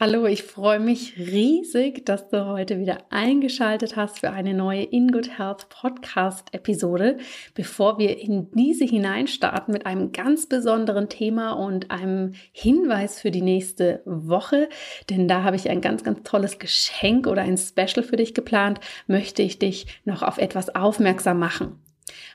Hallo, 0.00 0.26
ich 0.26 0.44
freue 0.44 0.78
mich 0.78 1.18
riesig, 1.18 2.06
dass 2.06 2.28
du 2.28 2.46
heute 2.46 2.78
wieder 2.78 2.98
eingeschaltet 3.10 3.96
hast 3.96 4.20
für 4.20 4.30
eine 4.30 4.54
neue 4.54 4.84
In 4.84 5.10
Good 5.10 5.40
Health 5.40 5.68
Podcast 5.70 6.54
Episode. 6.54 7.16
Bevor 7.54 7.98
wir 7.98 8.16
in 8.16 8.48
diese 8.52 8.84
hineinstarten 8.84 9.72
mit 9.72 9.86
einem 9.86 10.12
ganz 10.12 10.46
besonderen 10.46 11.08
Thema 11.08 11.54
und 11.54 11.90
einem 11.90 12.34
Hinweis 12.52 13.20
für 13.20 13.32
die 13.32 13.42
nächste 13.42 14.00
Woche, 14.04 14.68
denn 15.10 15.26
da 15.26 15.42
habe 15.42 15.56
ich 15.56 15.68
ein 15.68 15.80
ganz, 15.80 16.04
ganz 16.04 16.22
tolles 16.22 16.60
Geschenk 16.60 17.26
oder 17.26 17.42
ein 17.42 17.58
Special 17.58 18.04
für 18.04 18.14
dich 18.14 18.34
geplant, 18.34 18.78
möchte 19.08 19.42
ich 19.42 19.58
dich 19.58 20.00
noch 20.04 20.22
auf 20.22 20.38
etwas 20.38 20.72
aufmerksam 20.76 21.40
machen. 21.40 21.87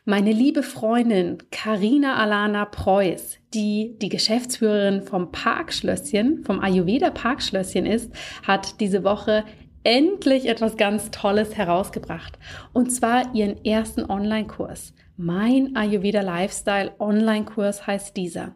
Meine 0.05 0.31
liebe 0.31 0.63
Freundin 0.63 1.37
Karina 1.51 2.17
Alana 2.17 2.65
Preuß, 2.65 3.39
die 3.53 3.95
die 4.01 4.09
Geschäftsführerin 4.09 5.01
vom 5.01 5.31
Parkschlösschen, 5.31 6.43
vom 6.43 6.59
Ayurveda 6.59 7.09
Parkschlösschen 7.09 7.85
ist, 7.85 8.11
hat 8.45 8.79
diese 8.79 9.03
Woche 9.03 9.43
endlich 9.83 10.47
etwas 10.47 10.77
ganz 10.77 11.11
Tolles 11.11 11.55
herausgebracht. 11.55 12.37
Und 12.71 12.91
zwar 12.91 13.33
ihren 13.35 13.63
ersten 13.65 14.09
Online-Kurs. 14.09 14.93
Mein 15.17 15.75
Ayurveda 15.75 16.21
Lifestyle 16.21 16.93
Online-Kurs 16.99 17.85
heißt 17.85 18.15
dieser. 18.17 18.55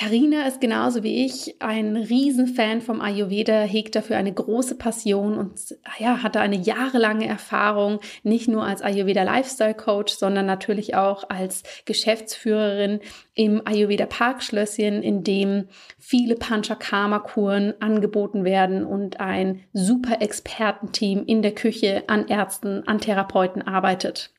Karina 0.00 0.46
ist 0.46 0.62
genauso 0.62 1.02
wie 1.02 1.26
ich 1.26 1.56
ein 1.60 1.94
Riesenfan 1.94 2.80
vom 2.80 3.02
Ayurveda, 3.02 3.64
hegt 3.64 3.94
dafür 3.94 4.16
eine 4.16 4.32
große 4.32 4.76
Passion 4.76 5.36
und 5.36 5.76
ja, 5.98 6.22
hatte 6.22 6.40
eine 6.40 6.56
jahrelange 6.56 7.26
Erfahrung, 7.28 8.00
nicht 8.22 8.48
nur 8.48 8.64
als 8.64 8.80
Ayurveda 8.80 9.24
Lifestyle 9.24 9.74
Coach, 9.74 10.14
sondern 10.14 10.46
natürlich 10.46 10.94
auch 10.94 11.28
als 11.28 11.64
Geschäftsführerin 11.84 13.00
im 13.34 13.60
Ayurveda 13.66 14.06
Parkschlösschen, 14.06 15.02
in 15.02 15.22
dem 15.22 15.68
viele 15.98 16.34
Panchakarma-Kuren 16.34 17.74
angeboten 17.80 18.42
werden 18.44 18.86
und 18.86 19.20
ein 19.20 19.64
super 19.74 20.22
Expertenteam 20.22 21.26
in 21.26 21.42
der 21.42 21.54
Küche 21.54 22.04
an 22.06 22.26
Ärzten, 22.26 22.88
an 22.88 23.00
Therapeuten 23.00 23.60
arbeitet. 23.60 24.32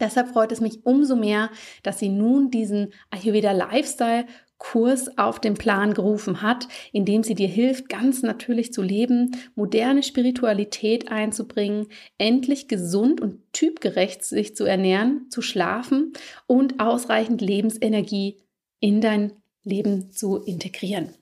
Deshalb 0.00 0.28
freut 0.28 0.52
es 0.52 0.60
mich 0.60 0.86
umso 0.86 1.16
mehr, 1.16 1.50
dass 1.82 1.98
sie 1.98 2.08
nun 2.08 2.50
diesen 2.50 2.94
Ayurveda 3.10 3.52
Lifestyle 3.52 4.24
Kurs 4.58 5.16
auf 5.16 5.40
den 5.40 5.54
Plan 5.54 5.94
gerufen 5.94 6.42
hat, 6.42 6.68
indem 6.92 7.22
sie 7.22 7.34
dir 7.34 7.48
hilft, 7.48 7.88
ganz 7.88 8.22
natürlich 8.22 8.72
zu 8.72 8.82
leben, 8.82 9.36
moderne 9.54 10.02
Spiritualität 10.02 11.10
einzubringen, 11.10 11.86
endlich 12.18 12.68
gesund 12.68 13.20
und 13.20 13.40
typgerecht 13.52 14.24
sich 14.24 14.56
zu 14.56 14.64
ernähren, 14.64 15.26
zu 15.30 15.42
schlafen 15.42 16.12
und 16.46 16.80
ausreichend 16.80 17.40
Lebensenergie 17.40 18.38
in 18.80 19.00
dein 19.00 19.32
Leben 19.62 20.10
zu 20.10 20.38
integrieren. 20.38 21.14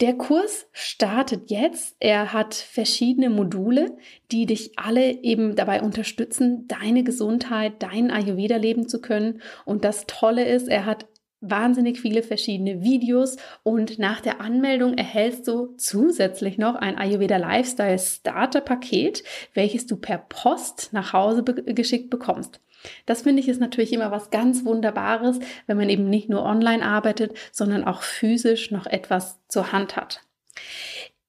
Der 0.00 0.14
Kurs 0.14 0.66
startet 0.72 1.50
jetzt. 1.50 1.96
Er 1.98 2.32
hat 2.32 2.54
verschiedene 2.54 3.30
Module, 3.30 3.96
die 4.30 4.46
dich 4.46 4.78
alle 4.78 5.24
eben 5.24 5.56
dabei 5.56 5.82
unterstützen, 5.82 6.68
deine 6.68 7.02
Gesundheit, 7.02 7.82
dein 7.82 8.12
Ayurveda 8.12 8.56
leben 8.56 8.88
zu 8.88 9.00
können. 9.00 9.42
Und 9.64 9.84
das 9.84 10.06
Tolle 10.06 10.46
ist, 10.46 10.68
er 10.68 10.86
hat 10.86 11.06
wahnsinnig 11.40 12.00
viele 12.00 12.22
verschiedene 12.22 12.82
Videos 12.82 13.36
und 13.62 13.98
nach 13.98 14.20
der 14.20 14.40
Anmeldung 14.40 14.94
erhältst 14.94 15.46
du 15.48 15.74
zusätzlich 15.76 16.58
noch 16.58 16.74
ein 16.74 16.98
Ayurveda 16.98 17.36
Lifestyle 17.36 17.98
Starter 17.98 18.60
Paket, 18.60 19.22
welches 19.54 19.86
du 19.86 19.96
per 19.96 20.18
Post 20.18 20.90
nach 20.92 21.12
Hause 21.12 21.42
be 21.42 21.62
geschickt 21.74 22.10
bekommst. 22.10 22.60
Das 23.06 23.22
finde 23.22 23.40
ich 23.40 23.48
ist 23.48 23.60
natürlich 23.60 23.92
immer 23.92 24.10
was 24.10 24.30
ganz 24.30 24.64
Wunderbares, 24.64 25.38
wenn 25.66 25.76
man 25.76 25.88
eben 25.88 26.08
nicht 26.08 26.28
nur 26.28 26.44
online 26.44 26.84
arbeitet, 26.84 27.36
sondern 27.52 27.84
auch 27.84 28.02
physisch 28.02 28.70
noch 28.70 28.86
etwas 28.86 29.38
zur 29.48 29.72
Hand 29.72 29.96
hat. 29.96 30.22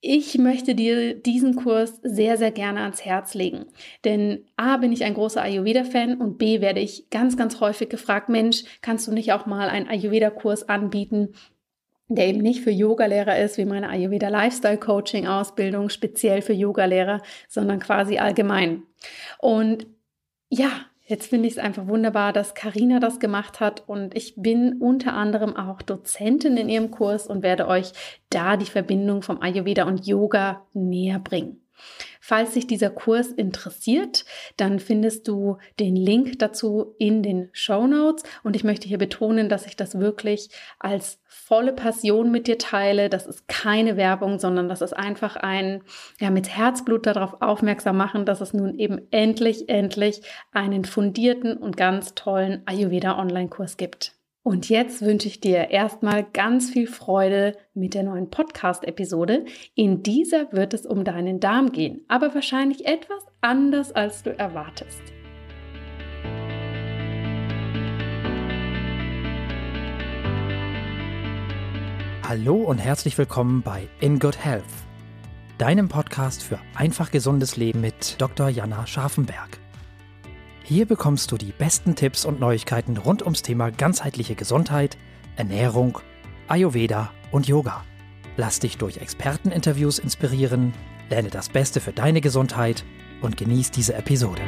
Ich 0.01 0.37
möchte 0.37 0.75
dir 0.75 1.13
diesen 1.13 1.57
Kurs 1.57 1.99
sehr, 2.03 2.37
sehr 2.37 2.51
gerne 2.51 2.81
ans 2.81 3.03
Herz 3.03 3.33
legen. 3.33 3.65
Denn 4.05 4.45
A, 4.55 4.77
bin 4.77 4.93
ich 4.93 5.03
ein 5.03 5.13
großer 5.13 5.41
Ayurveda-Fan 5.41 6.15
und 6.21 6.37
B, 6.37 6.61
werde 6.61 6.79
ich 6.79 7.09
ganz, 7.09 7.35
ganz 7.35 7.59
häufig 7.59 7.89
gefragt, 7.89 8.29
Mensch, 8.29 8.63
kannst 8.81 9.07
du 9.07 9.11
nicht 9.11 9.33
auch 9.33 9.45
mal 9.45 9.67
einen 9.67 9.89
Ayurveda-Kurs 9.89 10.69
anbieten, 10.69 11.33
der 12.07 12.27
eben 12.27 12.39
nicht 12.39 12.61
für 12.61 12.71
Yogalehrer 12.71 13.37
ist, 13.39 13.57
wie 13.57 13.65
meine 13.65 13.89
Ayurveda 13.89 14.29
Lifestyle 14.29 14.77
Coaching 14.77 15.27
Ausbildung, 15.27 15.89
speziell 15.89 16.41
für 16.41 16.53
Yogalehrer, 16.53 17.21
sondern 17.49 17.79
quasi 17.79 18.17
allgemein. 18.17 18.83
Und 19.37 19.85
ja, 20.49 20.71
Jetzt 21.09 21.25
finde 21.25 21.47
ich 21.47 21.53
es 21.53 21.59
einfach 21.59 21.87
wunderbar, 21.87 22.33
dass 22.33 22.53
Karina 22.53 22.99
das 22.99 23.19
gemacht 23.19 23.59
hat 23.59 23.81
und 23.89 24.15
ich 24.15 24.35
bin 24.35 24.73
unter 24.73 25.13
anderem 25.13 25.55
auch 25.55 25.81
Dozentin 25.81 26.55
in 26.55 26.69
ihrem 26.69 26.91
Kurs 26.91 27.25
und 27.25 27.41
werde 27.41 27.67
euch 27.67 27.93
da 28.29 28.57
die 28.57 28.67
Verbindung 28.67 29.23
vom 29.23 29.41
Ayurveda 29.41 29.85
und 29.85 30.05
Yoga 30.05 30.67
näher 30.73 31.17
bringen. 31.17 31.63
Falls 32.19 32.53
sich 32.53 32.67
dieser 32.67 32.89
Kurs 32.89 33.27
interessiert, 33.27 34.25
dann 34.57 34.79
findest 34.79 35.27
du 35.27 35.57
den 35.79 35.95
Link 35.95 36.37
dazu 36.39 36.93
in 36.99 37.23
den 37.23 37.49
Show 37.53 37.87
Notes. 37.87 38.23
Und 38.43 38.55
ich 38.55 38.63
möchte 38.63 38.87
hier 38.87 38.97
betonen, 38.97 39.49
dass 39.49 39.65
ich 39.65 39.75
das 39.75 39.99
wirklich 39.99 40.49
als 40.77 41.19
volle 41.27 41.73
Passion 41.73 42.31
mit 42.31 42.47
dir 42.47 42.57
teile. 42.57 43.09
Das 43.09 43.25
ist 43.25 43.47
keine 43.47 43.97
Werbung, 43.97 44.37
sondern 44.37 44.69
das 44.69 44.81
ist 44.81 44.93
einfach 44.93 45.35
ein, 45.37 45.81
ja, 46.19 46.29
mit 46.29 46.49
Herzblut 46.49 47.05
darauf 47.05 47.41
aufmerksam 47.41 47.97
machen, 47.97 48.25
dass 48.25 48.41
es 48.41 48.53
nun 48.53 48.77
eben 48.77 48.99
endlich, 49.11 49.69
endlich 49.69 50.21
einen 50.51 50.85
fundierten 50.85 51.57
und 51.57 51.77
ganz 51.77 52.13
tollen 52.13 52.61
Ayurveda 52.65 53.17
Online-Kurs 53.17 53.77
gibt. 53.77 54.18
Und 54.41 54.69
jetzt 54.69 55.01
wünsche 55.01 55.27
ich 55.27 55.41
dir 55.41 55.69
erstmal 55.69 56.23
ganz 56.23 56.69
viel 56.69 56.87
Freude 56.87 57.57
mit 57.73 57.93
der 57.93 58.03
neuen 58.03 58.29
Podcast-Episode. 58.29 59.45
In 59.75 60.01
dieser 60.01 60.51
wird 60.53 60.73
es 60.73 60.85
um 60.85 61.03
deinen 61.03 61.41
Darm 61.41 61.73
gehen, 61.73 62.05
aber 62.07 62.33
wahrscheinlich 62.33 62.85
etwas 62.85 63.25
anders, 63.41 63.91
als 63.91 64.23
du 64.23 64.37
erwartest. 64.37 65.01
Hallo 72.25 72.55
und 72.55 72.77
herzlich 72.77 73.17
willkommen 73.17 73.61
bei 73.61 73.89
In 73.99 74.19
Good 74.19 74.37
Health, 74.45 74.63
deinem 75.57 75.89
Podcast 75.89 76.43
für 76.43 76.59
einfach 76.75 77.11
gesundes 77.11 77.57
Leben 77.57 77.81
mit 77.81 78.15
Dr. 78.21 78.47
Jana 78.47 78.87
Scharfenberg. 78.87 79.59
Hier 80.69 80.85
bekommst 80.85 81.31
du 81.31 81.37
die 81.37 81.51
besten 81.51 81.95
Tipps 81.95 82.25
und 82.25 82.39
Neuigkeiten 82.39 82.97
rund 82.97 83.23
ums 83.23 83.41
Thema 83.41 83.71
ganzheitliche 83.71 84.35
Gesundheit, 84.35 84.99
Ernährung, 85.35 85.97
Ayurveda 86.47 87.09
und 87.31 87.47
Yoga. 87.47 87.83
Lass 88.37 88.59
dich 88.59 88.77
durch 88.77 88.97
Experteninterviews 88.97 89.97
inspirieren, 89.97 90.75
lerne 91.09 91.31
das 91.31 91.49
Beste 91.49 91.79
für 91.79 91.91
deine 91.91 92.21
Gesundheit 92.21 92.85
und 93.23 93.35
genieß 93.35 93.71
diese 93.71 93.95
Episode. 93.95 94.43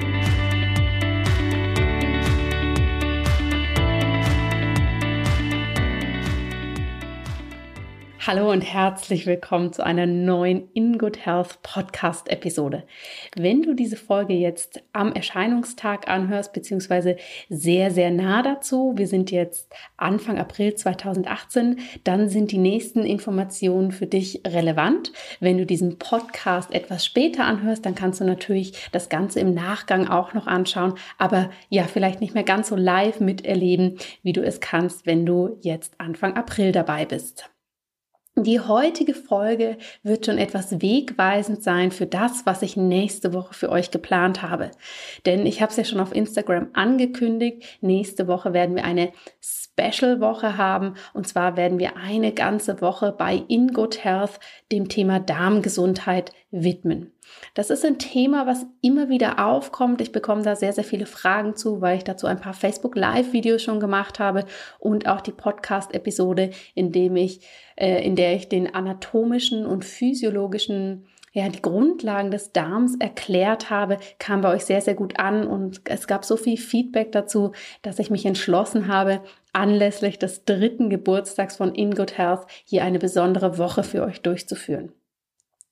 Hallo 8.27 8.51
und 8.51 8.61
herzlich 8.61 9.25
willkommen 9.25 9.73
zu 9.73 9.83
einer 9.83 10.05
neuen 10.05 10.69
In 10.73 10.99
Good 10.99 11.25
Health 11.25 11.63
Podcast 11.63 12.29
Episode. 12.29 12.83
Wenn 13.35 13.63
du 13.63 13.73
diese 13.73 13.95
Folge 13.95 14.35
jetzt 14.35 14.83
am 14.93 15.11
Erscheinungstag 15.11 16.07
anhörst, 16.07 16.53
beziehungsweise 16.53 17.17
sehr, 17.49 17.89
sehr 17.89 18.11
nah 18.11 18.43
dazu, 18.43 18.93
wir 18.95 19.07
sind 19.07 19.31
jetzt 19.31 19.73
Anfang 19.97 20.37
April 20.37 20.75
2018, 20.75 21.79
dann 22.03 22.29
sind 22.29 22.51
die 22.51 22.59
nächsten 22.59 23.05
Informationen 23.05 23.91
für 23.91 24.05
dich 24.05 24.43
relevant. 24.45 25.11
Wenn 25.39 25.57
du 25.57 25.65
diesen 25.65 25.97
Podcast 25.97 26.71
etwas 26.75 27.03
später 27.03 27.45
anhörst, 27.45 27.87
dann 27.87 27.95
kannst 27.95 28.21
du 28.21 28.23
natürlich 28.23 28.73
das 28.91 29.09
Ganze 29.09 29.39
im 29.39 29.55
Nachgang 29.55 30.07
auch 30.07 30.35
noch 30.35 30.45
anschauen, 30.45 30.93
aber 31.17 31.49
ja, 31.69 31.85
vielleicht 31.85 32.21
nicht 32.21 32.35
mehr 32.35 32.43
ganz 32.43 32.69
so 32.69 32.75
live 32.75 33.19
miterleben, 33.19 33.97
wie 34.21 34.33
du 34.33 34.43
es 34.43 34.59
kannst, 34.59 35.07
wenn 35.07 35.25
du 35.25 35.57
jetzt 35.61 35.95
Anfang 35.97 36.35
April 36.35 36.71
dabei 36.71 37.05
bist. 37.05 37.50
Die 38.37 38.61
heutige 38.61 39.13
Folge 39.13 39.77
wird 40.03 40.25
schon 40.25 40.37
etwas 40.37 40.81
wegweisend 40.81 41.63
sein 41.63 41.91
für 41.91 42.05
das, 42.05 42.45
was 42.45 42.61
ich 42.61 42.77
nächste 42.77 43.33
Woche 43.33 43.53
für 43.53 43.69
euch 43.69 43.91
geplant 43.91 44.41
habe. 44.41 44.71
Denn 45.25 45.45
ich 45.45 45.61
habe 45.61 45.69
es 45.69 45.75
ja 45.75 45.83
schon 45.83 45.99
auf 45.99 46.15
Instagram 46.15 46.69
angekündigt. 46.71 47.63
Nächste 47.81 48.27
Woche 48.27 48.53
werden 48.53 48.77
wir 48.77 48.85
eine 48.85 49.11
Special-Woche 49.41 50.57
haben. 50.57 50.93
Und 51.13 51.27
zwar 51.27 51.57
werden 51.57 51.77
wir 51.77 51.97
eine 51.97 52.31
ganze 52.31 52.79
Woche 52.79 53.11
bei 53.11 53.43
In 53.49 53.73
Good 53.73 54.01
Health 54.01 54.39
dem 54.71 54.87
Thema 54.87 55.19
Darmgesundheit 55.19 56.31
widmen. 56.51 57.11
Das 57.53 57.69
ist 57.69 57.85
ein 57.85 57.99
Thema, 57.99 58.47
was 58.47 58.65
immer 58.81 59.09
wieder 59.09 59.45
aufkommt. 59.45 60.01
Ich 60.01 60.11
bekomme 60.11 60.43
da 60.43 60.55
sehr, 60.55 60.73
sehr 60.73 60.83
viele 60.83 61.05
Fragen 61.05 61.55
zu, 61.55 61.81
weil 61.81 61.97
ich 61.97 62.03
dazu 62.03 62.27
ein 62.27 62.39
paar 62.39 62.53
Facebook 62.53 62.95
Live-Videos 62.95 63.61
schon 63.61 63.79
gemacht 63.79 64.19
habe 64.19 64.45
und 64.79 65.07
auch 65.07 65.21
die 65.21 65.31
Podcast-Episode, 65.31 66.51
in 66.75 66.91
äh, 66.93 68.05
in 68.05 68.15
der 68.15 68.35
ich 68.35 68.49
den 68.49 68.73
anatomischen 68.73 69.65
und 69.65 69.85
physiologischen 69.85 71.05
ja, 71.33 71.47
die 71.47 71.61
Grundlagen 71.61 72.29
des 72.29 72.51
Darms 72.51 72.95
erklärt 72.99 73.69
habe, 73.69 73.97
kam 74.19 74.41
bei 74.41 74.53
euch 74.53 74.65
sehr, 74.65 74.81
sehr 74.81 74.95
gut 74.95 75.17
an 75.19 75.47
und 75.47 75.81
es 75.85 76.07
gab 76.07 76.25
so 76.25 76.35
viel 76.35 76.57
Feedback 76.57 77.11
dazu, 77.13 77.53
dass 77.81 77.99
ich 77.99 78.09
mich 78.09 78.25
entschlossen 78.25 78.87
habe, 78.87 79.21
anlässlich 79.53 80.19
des 80.19 80.43
dritten 80.43 80.89
Geburtstags 80.89 81.55
von 81.55 81.73
In 81.73 81.95
Good 81.95 82.17
Health 82.17 82.47
hier 82.65 82.83
eine 82.83 82.99
besondere 82.99 83.57
Woche 83.57 83.83
für 83.83 84.03
euch 84.03 84.21
durchzuführen. 84.21 84.91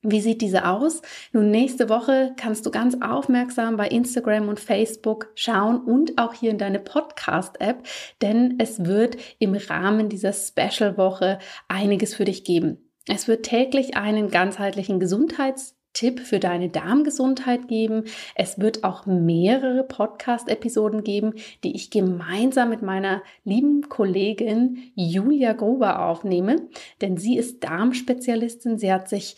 Wie 0.02 0.22
sieht 0.22 0.42
diese 0.42 0.66
aus? 0.66 1.02
Nun, 1.34 1.52
nächste 1.52 1.90
Woche 1.90 2.34
kannst 2.38 2.66
du 2.66 2.72
ganz 2.72 2.98
aufmerksam 3.02 3.76
bei 3.76 3.90
Instagram 3.90 4.48
und 4.48 4.58
Facebook 4.58 5.30
schauen 5.36 5.82
und 5.82 6.18
auch 6.18 6.34
hier 6.34 6.52
in 6.52 6.58
deine 6.58 6.80
Podcast-App, 6.80 7.86
denn 8.22 8.56
es 8.60 8.86
wird 8.86 9.18
im 9.40 9.56
Rahmen 9.56 10.08
dieser 10.08 10.32
Special-Woche 10.32 11.40
einiges 11.68 12.16
für 12.16 12.24
dich 12.24 12.46
geben. 12.46 12.78
Es 13.10 13.28
wird 13.28 13.44
täglich 13.44 13.98
einen 13.98 14.32
ganzheitlichen 14.32 15.02
Gesundheits- 15.02 15.76
Tipp 15.94 16.20
für 16.20 16.40
deine 16.40 16.70
Darmgesundheit 16.70 17.68
geben. 17.68 18.04
Es 18.36 18.60
wird 18.60 18.84
auch 18.84 19.06
mehrere 19.06 19.84
Podcast-Episoden 19.84 21.04
geben, 21.04 21.34
die 21.64 21.76
ich 21.76 21.90
gemeinsam 21.90 22.70
mit 22.70 22.84
meiner 22.84 23.24
lieben 23.44 23.90
Kollegin 23.90 24.92
Julia 24.96 25.54
Gruber 25.54 26.06
aufnehme, 26.06 26.68
denn 27.02 27.18
sie 27.18 27.38
ist 27.38 27.64
Darmspezialistin. 27.64 28.78
Sie 28.78 28.94
hat 28.94 29.10
sich 29.10 29.36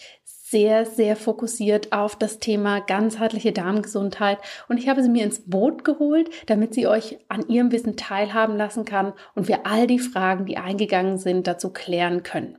sehr, 0.52 0.86
sehr 0.86 1.16
fokussiert 1.16 1.94
auf 1.94 2.18
das 2.18 2.40
Thema 2.40 2.82
ganzheitliche 2.82 3.54
Darmgesundheit 3.54 4.38
und 4.68 4.78
ich 4.78 4.90
habe 4.90 5.02
sie 5.02 5.10
mir 5.10 5.24
ins 5.24 5.50
Boot 5.50 5.86
geholt, 5.86 6.30
damit 6.46 6.74
sie 6.74 6.88
euch 6.88 7.20
an 7.30 7.48
ihrem 7.48 7.72
Wissen 7.72 7.96
teilhaben 7.96 8.58
lassen 8.58 8.84
kann 8.84 9.14
und 9.34 9.48
wir 9.48 9.66
all 9.66 9.88
die 9.88 10.00
Fragen, 10.00 10.46
die 10.46 10.58
eingegangen 10.58 11.18
sind, 11.18 11.48
dazu 11.48 11.72
klären 11.72 12.24
können. 12.24 12.58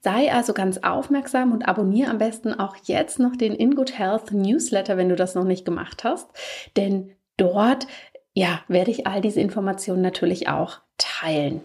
Sei 0.00 0.30
also 0.32 0.52
ganz 0.52 0.78
aufmerksam 0.78 1.52
und 1.52 1.66
abonniere 1.66 2.10
am 2.10 2.18
besten 2.18 2.52
auch 2.52 2.76
jetzt 2.84 3.18
noch 3.18 3.34
den 3.36 3.54
In 3.54 3.74
Good 3.74 3.98
Health 3.98 4.32
Newsletter, 4.32 4.98
wenn 4.98 5.08
du 5.08 5.16
das 5.16 5.34
noch 5.34 5.44
nicht 5.44 5.64
gemacht 5.64 6.04
hast, 6.04 6.28
denn 6.76 7.12
dort 7.38 7.86
ja, 8.34 8.60
werde 8.68 8.90
ich 8.90 9.06
all 9.06 9.20
diese 9.20 9.40
Informationen 9.40 10.02
natürlich 10.02 10.48
auch 10.48 10.80
teilen. 10.98 11.62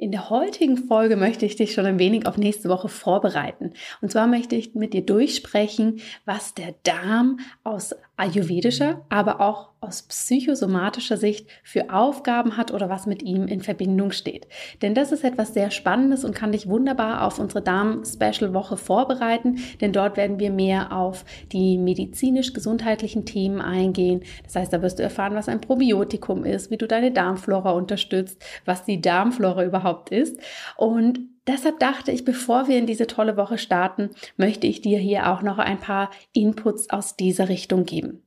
In 0.00 0.12
der 0.12 0.30
heutigen 0.30 0.78
Folge 0.78 1.14
möchte 1.14 1.44
ich 1.44 1.56
dich 1.56 1.74
schon 1.74 1.84
ein 1.84 1.98
wenig 1.98 2.26
auf 2.26 2.38
nächste 2.38 2.70
Woche 2.70 2.88
vorbereiten. 2.88 3.74
Und 4.00 4.10
zwar 4.10 4.26
möchte 4.26 4.56
ich 4.56 4.74
mit 4.74 4.94
dir 4.94 5.02
durchsprechen, 5.02 6.00
was 6.24 6.54
der 6.54 6.74
Darm 6.84 7.40
aus 7.64 7.94
ayurvedischer, 8.20 9.04
aber 9.08 9.40
auch 9.40 9.70
aus 9.80 10.02
psychosomatischer 10.02 11.16
Sicht 11.16 11.48
für 11.64 11.90
Aufgaben 11.90 12.58
hat 12.58 12.70
oder 12.70 12.90
was 12.90 13.06
mit 13.06 13.22
ihm 13.22 13.46
in 13.46 13.62
Verbindung 13.62 14.12
steht. 14.12 14.46
Denn 14.82 14.94
das 14.94 15.10
ist 15.10 15.24
etwas 15.24 15.54
sehr 15.54 15.70
Spannendes 15.70 16.24
und 16.24 16.34
kann 16.34 16.52
dich 16.52 16.68
wunderbar 16.68 17.24
auf 17.24 17.38
unsere 17.38 17.62
Darm-Special-Woche 17.62 18.76
vorbereiten, 18.76 19.60
denn 19.80 19.92
dort 19.92 20.18
werden 20.18 20.38
wir 20.38 20.50
mehr 20.50 20.92
auf 20.92 21.24
die 21.52 21.78
medizinisch-gesundheitlichen 21.78 23.24
Themen 23.24 23.62
eingehen. 23.62 24.22
Das 24.44 24.54
heißt, 24.54 24.72
da 24.72 24.82
wirst 24.82 24.98
du 24.98 25.02
erfahren, 25.02 25.34
was 25.34 25.48
ein 25.48 25.62
Probiotikum 25.62 26.44
ist, 26.44 26.70
wie 26.70 26.76
du 26.76 26.86
deine 26.86 27.12
Darmflora 27.12 27.70
unterstützt, 27.70 28.44
was 28.66 28.84
die 28.84 29.00
Darmflora 29.00 29.64
überhaupt 29.64 30.10
ist 30.10 30.38
und 30.76 31.20
Deshalb 31.50 31.80
dachte 31.80 32.12
ich, 32.12 32.24
bevor 32.24 32.68
wir 32.68 32.78
in 32.78 32.86
diese 32.86 33.08
tolle 33.08 33.36
Woche 33.36 33.58
starten, 33.58 34.10
möchte 34.36 34.68
ich 34.68 34.82
dir 34.82 35.00
hier 35.00 35.32
auch 35.32 35.42
noch 35.42 35.58
ein 35.58 35.80
paar 35.80 36.10
Inputs 36.32 36.90
aus 36.90 37.16
dieser 37.16 37.48
Richtung 37.48 37.84
geben. 37.84 38.22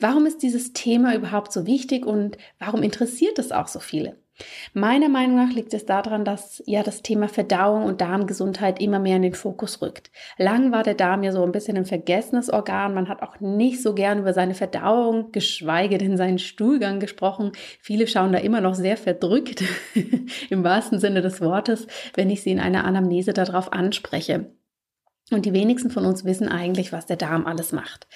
Warum 0.00 0.26
ist 0.26 0.42
dieses 0.42 0.72
Thema 0.72 1.14
überhaupt 1.14 1.52
so 1.52 1.64
wichtig 1.64 2.04
und 2.04 2.38
warum 2.58 2.82
interessiert 2.82 3.38
es 3.38 3.52
auch 3.52 3.68
so 3.68 3.78
viele? 3.78 4.16
Meiner 4.74 5.08
Meinung 5.08 5.36
nach 5.36 5.52
liegt 5.52 5.72
es 5.72 5.86
daran, 5.86 6.24
dass 6.24 6.62
ja 6.66 6.82
das 6.82 7.02
Thema 7.02 7.28
Verdauung 7.28 7.84
und 7.84 8.00
Darmgesundheit 8.00 8.80
immer 8.80 8.98
mehr 8.98 9.16
in 9.16 9.22
den 9.22 9.34
Fokus 9.34 9.80
rückt. 9.80 10.10
Lang 10.36 10.72
war 10.72 10.82
der 10.82 10.94
Darm 10.94 11.22
ja 11.22 11.32
so 11.32 11.42
ein 11.42 11.52
bisschen 11.52 11.76
ein 11.76 11.86
vergessenes 11.86 12.50
Organ. 12.50 12.94
Man 12.94 13.08
hat 13.08 13.22
auch 13.22 13.40
nicht 13.40 13.82
so 13.82 13.94
gern 13.94 14.18
über 14.18 14.34
seine 14.34 14.54
Verdauung, 14.54 15.32
geschweige 15.32 15.98
denn 15.98 16.16
seinen 16.16 16.38
Stuhlgang 16.38 17.00
gesprochen. 17.00 17.52
Viele 17.80 18.06
schauen 18.06 18.32
da 18.32 18.38
immer 18.38 18.60
noch 18.60 18.74
sehr 18.74 18.96
verdrückt, 18.96 19.64
im 20.50 20.64
wahrsten 20.64 20.98
Sinne 20.98 21.22
des 21.22 21.40
Wortes, 21.40 21.86
wenn 22.14 22.30
ich 22.30 22.42
sie 22.42 22.50
in 22.50 22.60
einer 22.60 22.84
Anamnese 22.84 23.32
darauf 23.32 23.72
anspreche. 23.72 24.50
Und 25.32 25.44
die 25.44 25.52
wenigsten 25.52 25.90
von 25.90 26.06
uns 26.06 26.24
wissen 26.24 26.48
eigentlich, 26.48 26.92
was 26.92 27.06
der 27.06 27.16
Darm 27.16 27.46
alles 27.46 27.72
macht. 27.72 28.06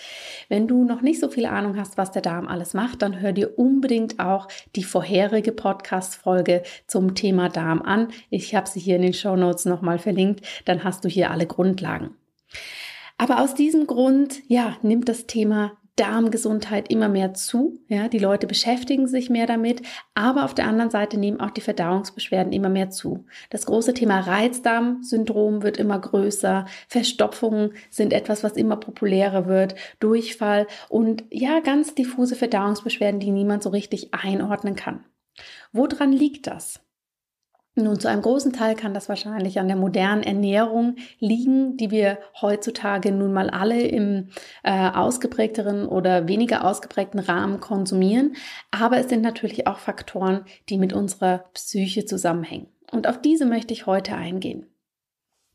Wenn 0.48 0.68
du 0.68 0.84
noch 0.84 1.02
nicht 1.02 1.18
so 1.18 1.28
viel 1.28 1.46
Ahnung 1.46 1.76
hast, 1.76 1.98
was 1.98 2.12
der 2.12 2.22
Darm 2.22 2.46
alles 2.46 2.72
macht, 2.72 3.02
dann 3.02 3.20
hör 3.20 3.32
dir 3.32 3.58
unbedingt 3.58 4.20
auch 4.20 4.46
die 4.76 4.84
vorherige 4.84 5.50
Podcast-Folge 5.50 6.62
zum 6.86 7.16
Thema 7.16 7.48
Darm 7.48 7.82
an. 7.82 8.08
Ich 8.30 8.54
habe 8.54 8.68
sie 8.68 8.78
hier 8.78 8.94
in 8.94 9.02
den 9.02 9.14
Show 9.14 9.34
Notes 9.34 9.64
nochmal 9.64 9.98
verlinkt. 9.98 10.46
Dann 10.66 10.84
hast 10.84 11.04
du 11.04 11.08
hier 11.08 11.32
alle 11.32 11.46
Grundlagen. 11.46 12.14
Aber 13.18 13.40
aus 13.40 13.54
diesem 13.54 13.88
Grund, 13.88 14.40
ja, 14.46 14.76
nimmt 14.82 15.08
das 15.08 15.26
Thema 15.26 15.72
Darmgesundheit 15.96 16.90
immer 16.90 17.08
mehr 17.08 17.34
zu. 17.34 17.78
Ja, 17.88 18.08
die 18.08 18.18
Leute 18.18 18.46
beschäftigen 18.46 19.06
sich 19.06 19.30
mehr 19.30 19.46
damit, 19.46 19.82
aber 20.14 20.44
auf 20.44 20.54
der 20.54 20.66
anderen 20.66 20.90
Seite 20.90 21.18
nehmen 21.18 21.40
auch 21.40 21.50
die 21.50 21.60
Verdauungsbeschwerden 21.60 22.52
immer 22.52 22.68
mehr 22.68 22.90
zu. 22.90 23.26
Das 23.50 23.66
große 23.66 23.94
Thema 23.94 24.20
Reizdarmsyndrom 24.20 25.62
wird 25.62 25.76
immer 25.76 25.98
größer, 25.98 26.66
Verstopfungen 26.88 27.72
sind 27.90 28.12
etwas, 28.12 28.42
was 28.42 28.52
immer 28.52 28.76
populärer 28.76 29.46
wird, 29.46 29.74
Durchfall 29.98 30.66
und 30.88 31.24
ja, 31.30 31.60
ganz 31.60 31.94
diffuse 31.94 32.36
Verdauungsbeschwerden, 32.36 33.20
die 33.20 33.30
niemand 33.30 33.62
so 33.62 33.70
richtig 33.70 34.14
einordnen 34.14 34.76
kann. 34.76 35.04
Woran 35.72 36.12
liegt 36.12 36.46
das? 36.46 36.80
Nun, 37.76 38.00
zu 38.00 38.08
einem 38.08 38.22
großen 38.22 38.52
Teil 38.52 38.74
kann 38.74 38.94
das 38.94 39.08
wahrscheinlich 39.08 39.60
an 39.60 39.68
der 39.68 39.76
modernen 39.76 40.24
Ernährung 40.24 40.96
liegen, 41.20 41.76
die 41.76 41.92
wir 41.92 42.18
heutzutage 42.40 43.12
nun 43.12 43.32
mal 43.32 43.48
alle 43.48 43.80
im 43.82 44.30
äh, 44.64 44.90
ausgeprägteren 44.90 45.86
oder 45.86 46.26
weniger 46.26 46.64
ausgeprägten 46.64 47.20
Rahmen 47.20 47.60
konsumieren. 47.60 48.34
Aber 48.72 48.98
es 48.98 49.08
sind 49.08 49.22
natürlich 49.22 49.68
auch 49.68 49.78
Faktoren, 49.78 50.44
die 50.68 50.78
mit 50.78 50.92
unserer 50.92 51.44
Psyche 51.54 52.04
zusammenhängen. 52.04 52.66
Und 52.90 53.06
auf 53.06 53.20
diese 53.20 53.46
möchte 53.46 53.72
ich 53.72 53.86
heute 53.86 54.16
eingehen. 54.16 54.66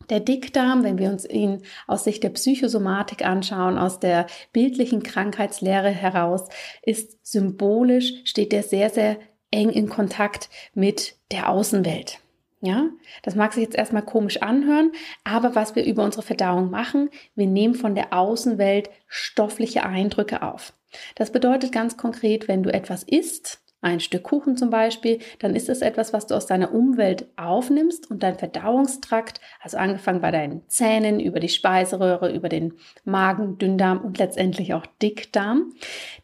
Der 0.09 0.19
Dickdarm, 0.19 0.83
wenn 0.83 0.97
wir 0.97 1.09
uns 1.09 1.27
ihn 1.27 1.63
aus 1.87 2.03
Sicht 2.03 2.23
der 2.23 2.29
Psychosomatik 2.29 3.25
anschauen, 3.25 3.77
aus 3.77 3.99
der 3.99 4.27
bildlichen 4.53 5.03
Krankheitslehre 5.03 5.89
heraus, 5.89 6.47
ist 6.83 7.25
symbolisch, 7.25 8.21
steht 8.23 8.53
er 8.53 8.63
sehr, 8.63 8.89
sehr 8.89 9.17
eng 9.55 9.69
in 9.69 9.89
Kontakt 9.89 10.49
mit 10.73 11.15
der 11.31 11.49
Außenwelt. 11.49 12.19
Ja, 12.61 12.89
das 13.21 13.35
mag 13.35 13.53
sich 13.53 13.63
jetzt 13.63 13.75
erstmal 13.75 14.01
komisch 14.01 14.41
anhören, 14.41 14.91
aber 15.23 15.55
was 15.55 15.75
wir 15.75 15.85
über 15.85 16.03
unsere 16.03 16.23
Verdauung 16.23 16.71
machen, 16.71 17.09
wir 17.35 17.47
nehmen 17.47 17.75
von 17.75 17.95
der 17.95 18.11
Außenwelt 18.11 18.89
stoffliche 19.07 19.83
Eindrücke 19.83 20.41
auf. 20.41 20.73
Das 21.15 21.31
bedeutet 21.31 21.71
ganz 21.71 21.95
konkret, 21.95 22.47
wenn 22.47 22.63
du 22.63 22.73
etwas 22.73 23.03
isst, 23.03 23.61
ein 23.85 23.99
Stück 23.99 24.23
Kuchen 24.23 24.57
zum 24.57 24.71
Beispiel, 24.71 25.19
dann 25.39 25.55
ist 25.55 25.69
es 25.69 25.81
etwas, 25.81 26.11
was 26.11 26.25
du 26.25 26.33
aus 26.33 26.47
deiner 26.47 26.73
Umwelt 26.73 27.27
aufnimmst 27.35 28.09
und 28.09 28.23
dein 28.23 28.37
Verdauungstrakt, 28.37 29.39
also 29.61 29.77
angefangen 29.77 30.21
bei 30.21 30.31
deinen 30.31 30.67
Zähnen, 30.67 31.19
über 31.19 31.39
die 31.39 31.49
Speiseröhre, 31.49 32.33
über 32.33 32.49
den 32.49 32.73
Magen, 33.03 33.59
Dünndarm 33.59 34.01
und 34.01 34.17
letztendlich 34.17 34.73
auch 34.73 34.87
Dickdarm. 35.01 35.73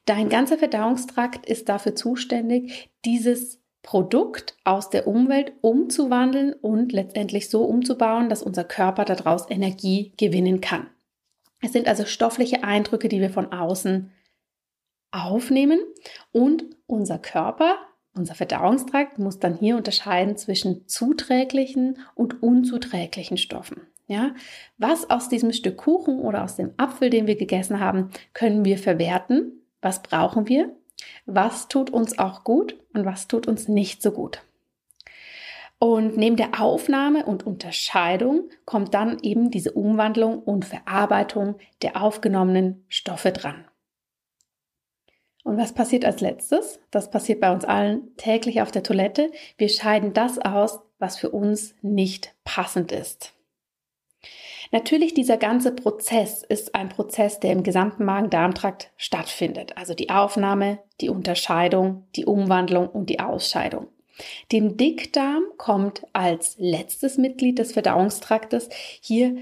Dein 0.05 0.29
ganzer 0.29 0.57
Verdauungstrakt 0.57 1.45
ist 1.45 1.69
dafür 1.69 1.95
zuständig, 1.95 2.89
dieses 3.05 3.61
Produkt 3.83 4.55
aus 4.63 4.89
der 4.89 5.07
Umwelt 5.07 5.53
umzuwandeln 5.61 6.53
und 6.53 6.91
letztendlich 6.91 7.49
so 7.49 7.63
umzubauen, 7.63 8.29
dass 8.29 8.41
unser 8.41 8.63
Körper 8.63 9.05
daraus 9.05 9.49
Energie 9.49 10.13
gewinnen 10.17 10.61
kann. 10.61 10.87
Es 11.61 11.73
sind 11.73 11.87
also 11.87 12.05
stoffliche 12.05 12.63
Eindrücke, 12.63 13.07
die 13.07 13.21
wir 13.21 13.29
von 13.29 13.51
außen 13.51 14.11
aufnehmen 15.11 15.79
und 16.31 16.63
unser 16.87 17.19
Körper, 17.19 17.77
unser 18.15 18.35
Verdauungstrakt 18.35 19.19
muss 19.19 19.39
dann 19.39 19.57
hier 19.57 19.77
unterscheiden 19.77 20.35
zwischen 20.37 20.87
zuträglichen 20.87 21.99
und 22.15 22.43
unzuträglichen 22.43 23.37
Stoffen. 23.37 23.81
Ja, 24.07 24.35
was 24.77 25.09
aus 25.09 25.29
diesem 25.29 25.53
Stück 25.53 25.77
Kuchen 25.77 26.19
oder 26.19 26.43
aus 26.43 26.57
dem 26.57 26.73
Apfel, 26.75 27.09
den 27.09 27.27
wir 27.27 27.37
gegessen 27.37 27.79
haben, 27.79 28.09
können 28.33 28.65
wir 28.65 28.77
verwerten? 28.77 29.63
Was 29.81 30.03
brauchen 30.03 30.49
wir? 30.49 30.75
Was 31.25 31.69
tut 31.69 31.89
uns 31.89 32.19
auch 32.19 32.43
gut 32.43 32.77
und 32.93 33.05
was 33.05 33.29
tut 33.29 33.47
uns 33.47 33.69
nicht 33.69 34.01
so 34.01 34.11
gut? 34.11 34.41
Und 35.79 36.15
neben 36.17 36.35
der 36.35 36.61
Aufnahme 36.61 37.25
und 37.25 37.47
Unterscheidung 37.47 38.49
kommt 38.65 38.93
dann 38.93 39.17
eben 39.23 39.49
diese 39.49 39.71
Umwandlung 39.71 40.39
und 40.39 40.65
Verarbeitung 40.65 41.55
der 41.81 41.99
aufgenommenen 41.99 42.85
Stoffe 42.87 43.31
dran. 43.31 43.65
Und 45.43 45.57
was 45.57 45.73
passiert 45.73 46.05
als 46.05 46.21
letztes? 46.21 46.79
Das 46.91 47.09
passiert 47.09 47.39
bei 47.39 47.51
uns 47.51 47.65
allen 47.65 48.15
täglich 48.17 48.61
auf 48.61 48.71
der 48.71 48.83
Toilette. 48.83 49.31
Wir 49.57 49.69
scheiden 49.69 50.13
das 50.13 50.37
aus, 50.37 50.79
was 50.99 51.17
für 51.17 51.31
uns 51.31 51.73
nicht 51.81 52.35
passend 52.43 52.91
ist. 52.91 53.33
Natürlich, 54.71 55.13
dieser 55.13 55.37
ganze 55.37 55.73
Prozess 55.73 56.43
ist 56.43 56.75
ein 56.75 56.87
Prozess, 56.87 57.39
der 57.39 57.51
im 57.51 57.63
gesamten 57.63 58.05
Magen-Darm-Trakt 58.05 58.91
stattfindet. 58.95 59.75
Also 59.75 59.93
die 59.93 60.09
Aufnahme, 60.09 60.79
die 61.01 61.09
Unterscheidung, 61.09 62.05
die 62.15 62.25
Umwandlung 62.25 62.87
und 62.87 63.09
die 63.09 63.19
Ausscheidung. 63.19 63.87
Dem 64.51 64.77
Dickdarm 64.77 65.43
kommt 65.57 66.03
als 66.13 66.55
letztes 66.57 67.17
Mitglied 67.17 67.59
des 67.59 67.73
Verdauungstraktes 67.73 68.69
hier 69.01 69.35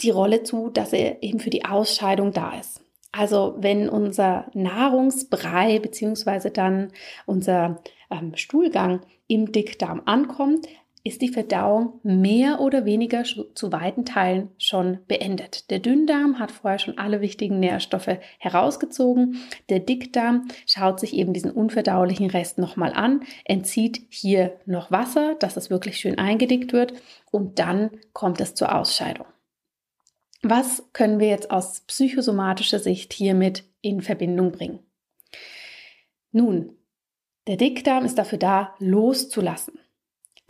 die 0.00 0.10
Rolle 0.10 0.42
zu, 0.42 0.68
dass 0.68 0.92
er 0.92 1.22
eben 1.22 1.40
für 1.40 1.50
die 1.50 1.64
Ausscheidung 1.64 2.32
da 2.32 2.58
ist. 2.58 2.83
Also 3.16 3.54
wenn 3.58 3.88
unser 3.88 4.50
Nahrungsbrei 4.54 5.78
beziehungsweise 5.78 6.50
dann 6.50 6.90
unser 7.26 7.80
ähm, 8.10 8.32
Stuhlgang 8.34 9.02
im 9.28 9.52
Dickdarm 9.52 10.02
ankommt, 10.04 10.66
ist 11.04 11.22
die 11.22 11.28
Verdauung 11.28 12.00
mehr 12.02 12.60
oder 12.60 12.86
weniger 12.86 13.22
zu 13.22 13.70
weiten 13.70 14.04
Teilen 14.04 14.48
schon 14.58 14.98
beendet. 15.06 15.70
Der 15.70 15.78
Dünndarm 15.78 16.40
hat 16.40 16.50
vorher 16.50 16.80
schon 16.80 16.98
alle 16.98 17.20
wichtigen 17.20 17.60
Nährstoffe 17.60 18.18
herausgezogen. 18.38 19.36
Der 19.68 19.78
Dickdarm 19.78 20.48
schaut 20.66 20.98
sich 20.98 21.14
eben 21.14 21.32
diesen 21.34 21.52
unverdaulichen 21.52 22.30
Rest 22.30 22.58
nochmal 22.58 22.92
an, 22.94 23.20
entzieht 23.44 24.02
hier 24.08 24.58
noch 24.66 24.90
Wasser, 24.90 25.36
dass 25.38 25.56
es 25.56 25.70
wirklich 25.70 25.98
schön 25.98 26.18
eingedickt 26.18 26.72
wird 26.72 26.94
und 27.30 27.60
dann 27.60 27.90
kommt 28.12 28.40
es 28.40 28.54
zur 28.54 28.74
Ausscheidung. 28.74 29.26
Was 30.46 30.82
können 30.92 31.20
wir 31.20 31.28
jetzt 31.28 31.50
aus 31.50 31.80
psychosomatischer 31.86 32.78
Sicht 32.78 33.14
hiermit 33.14 33.64
in 33.80 34.02
Verbindung 34.02 34.52
bringen? 34.52 34.78
Nun, 36.32 36.76
der 37.46 37.56
Dickdarm 37.56 38.04
ist 38.04 38.18
dafür 38.18 38.36
da, 38.36 38.74
loszulassen. 38.78 39.78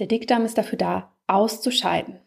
Der 0.00 0.08
Dickdarm 0.08 0.44
ist 0.44 0.58
dafür 0.58 0.78
da, 0.78 1.14
auszuscheiden. 1.28 2.18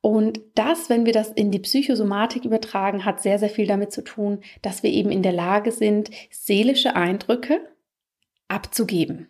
Und 0.00 0.40
das, 0.56 0.90
wenn 0.90 1.06
wir 1.06 1.12
das 1.12 1.30
in 1.30 1.52
die 1.52 1.60
Psychosomatik 1.60 2.44
übertragen, 2.44 3.04
hat 3.04 3.22
sehr, 3.22 3.38
sehr 3.38 3.50
viel 3.50 3.68
damit 3.68 3.92
zu 3.92 4.02
tun, 4.02 4.42
dass 4.60 4.82
wir 4.82 4.90
eben 4.90 5.12
in 5.12 5.22
der 5.22 5.32
Lage 5.32 5.70
sind, 5.70 6.10
seelische 6.28 6.96
Eindrücke 6.96 7.60
abzugeben. 8.48 9.28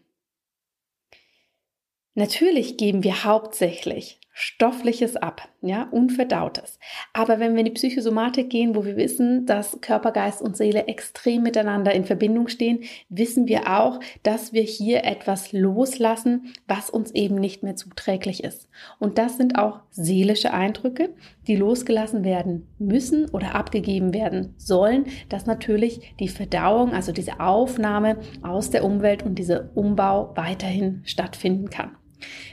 Natürlich 2.14 2.78
geben 2.78 3.04
wir 3.04 3.24
hauptsächlich 3.24 4.18
Stoffliches 4.40 5.16
ab, 5.16 5.48
ja, 5.62 5.88
Unverdautes. 5.90 6.78
Aber 7.12 7.40
wenn 7.40 7.54
wir 7.54 7.58
in 7.58 7.64
die 7.64 7.72
Psychosomatik 7.72 8.48
gehen, 8.48 8.76
wo 8.76 8.84
wir 8.84 8.96
wissen, 8.96 9.46
dass 9.46 9.80
Körper, 9.80 10.12
Geist 10.12 10.40
und 10.40 10.56
Seele 10.56 10.86
extrem 10.86 11.42
miteinander 11.42 11.92
in 11.92 12.04
Verbindung 12.04 12.46
stehen, 12.46 12.84
wissen 13.08 13.48
wir 13.48 13.76
auch, 13.80 13.98
dass 14.22 14.52
wir 14.52 14.62
hier 14.62 15.02
etwas 15.02 15.50
loslassen, 15.50 16.54
was 16.68 16.88
uns 16.88 17.10
eben 17.16 17.34
nicht 17.34 17.64
mehr 17.64 17.74
zuträglich 17.74 18.44
ist. 18.44 18.68
Und 19.00 19.18
das 19.18 19.38
sind 19.38 19.58
auch 19.58 19.80
seelische 19.90 20.54
Eindrücke, 20.54 21.12
die 21.48 21.56
losgelassen 21.56 22.22
werden 22.22 22.68
müssen 22.78 23.28
oder 23.30 23.56
abgegeben 23.56 24.14
werden 24.14 24.54
sollen, 24.56 25.06
dass 25.30 25.46
natürlich 25.46 26.14
die 26.20 26.28
Verdauung, 26.28 26.92
also 26.92 27.10
diese 27.10 27.40
Aufnahme 27.40 28.18
aus 28.42 28.70
der 28.70 28.84
Umwelt 28.84 29.24
und 29.24 29.34
dieser 29.34 29.76
Umbau 29.76 30.30
weiterhin 30.36 31.02
stattfinden 31.04 31.70
kann. 31.70 31.96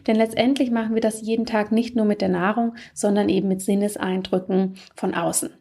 Denn 0.07 0.15
letztendlich 0.15 0.71
machen 0.71 0.93
wir 0.93 1.01
das 1.01 1.21
jeden 1.21 1.45
Tag 1.45 1.71
nicht 1.71 1.95
nur 1.95 2.05
mit 2.05 2.21
der 2.21 2.29
Nahrung, 2.29 2.75
sondern 2.93 3.29
eben 3.29 3.47
mit 3.47 3.61
Sinneseindrücken 3.61 4.75
von 4.95 5.13
außen. 5.13 5.51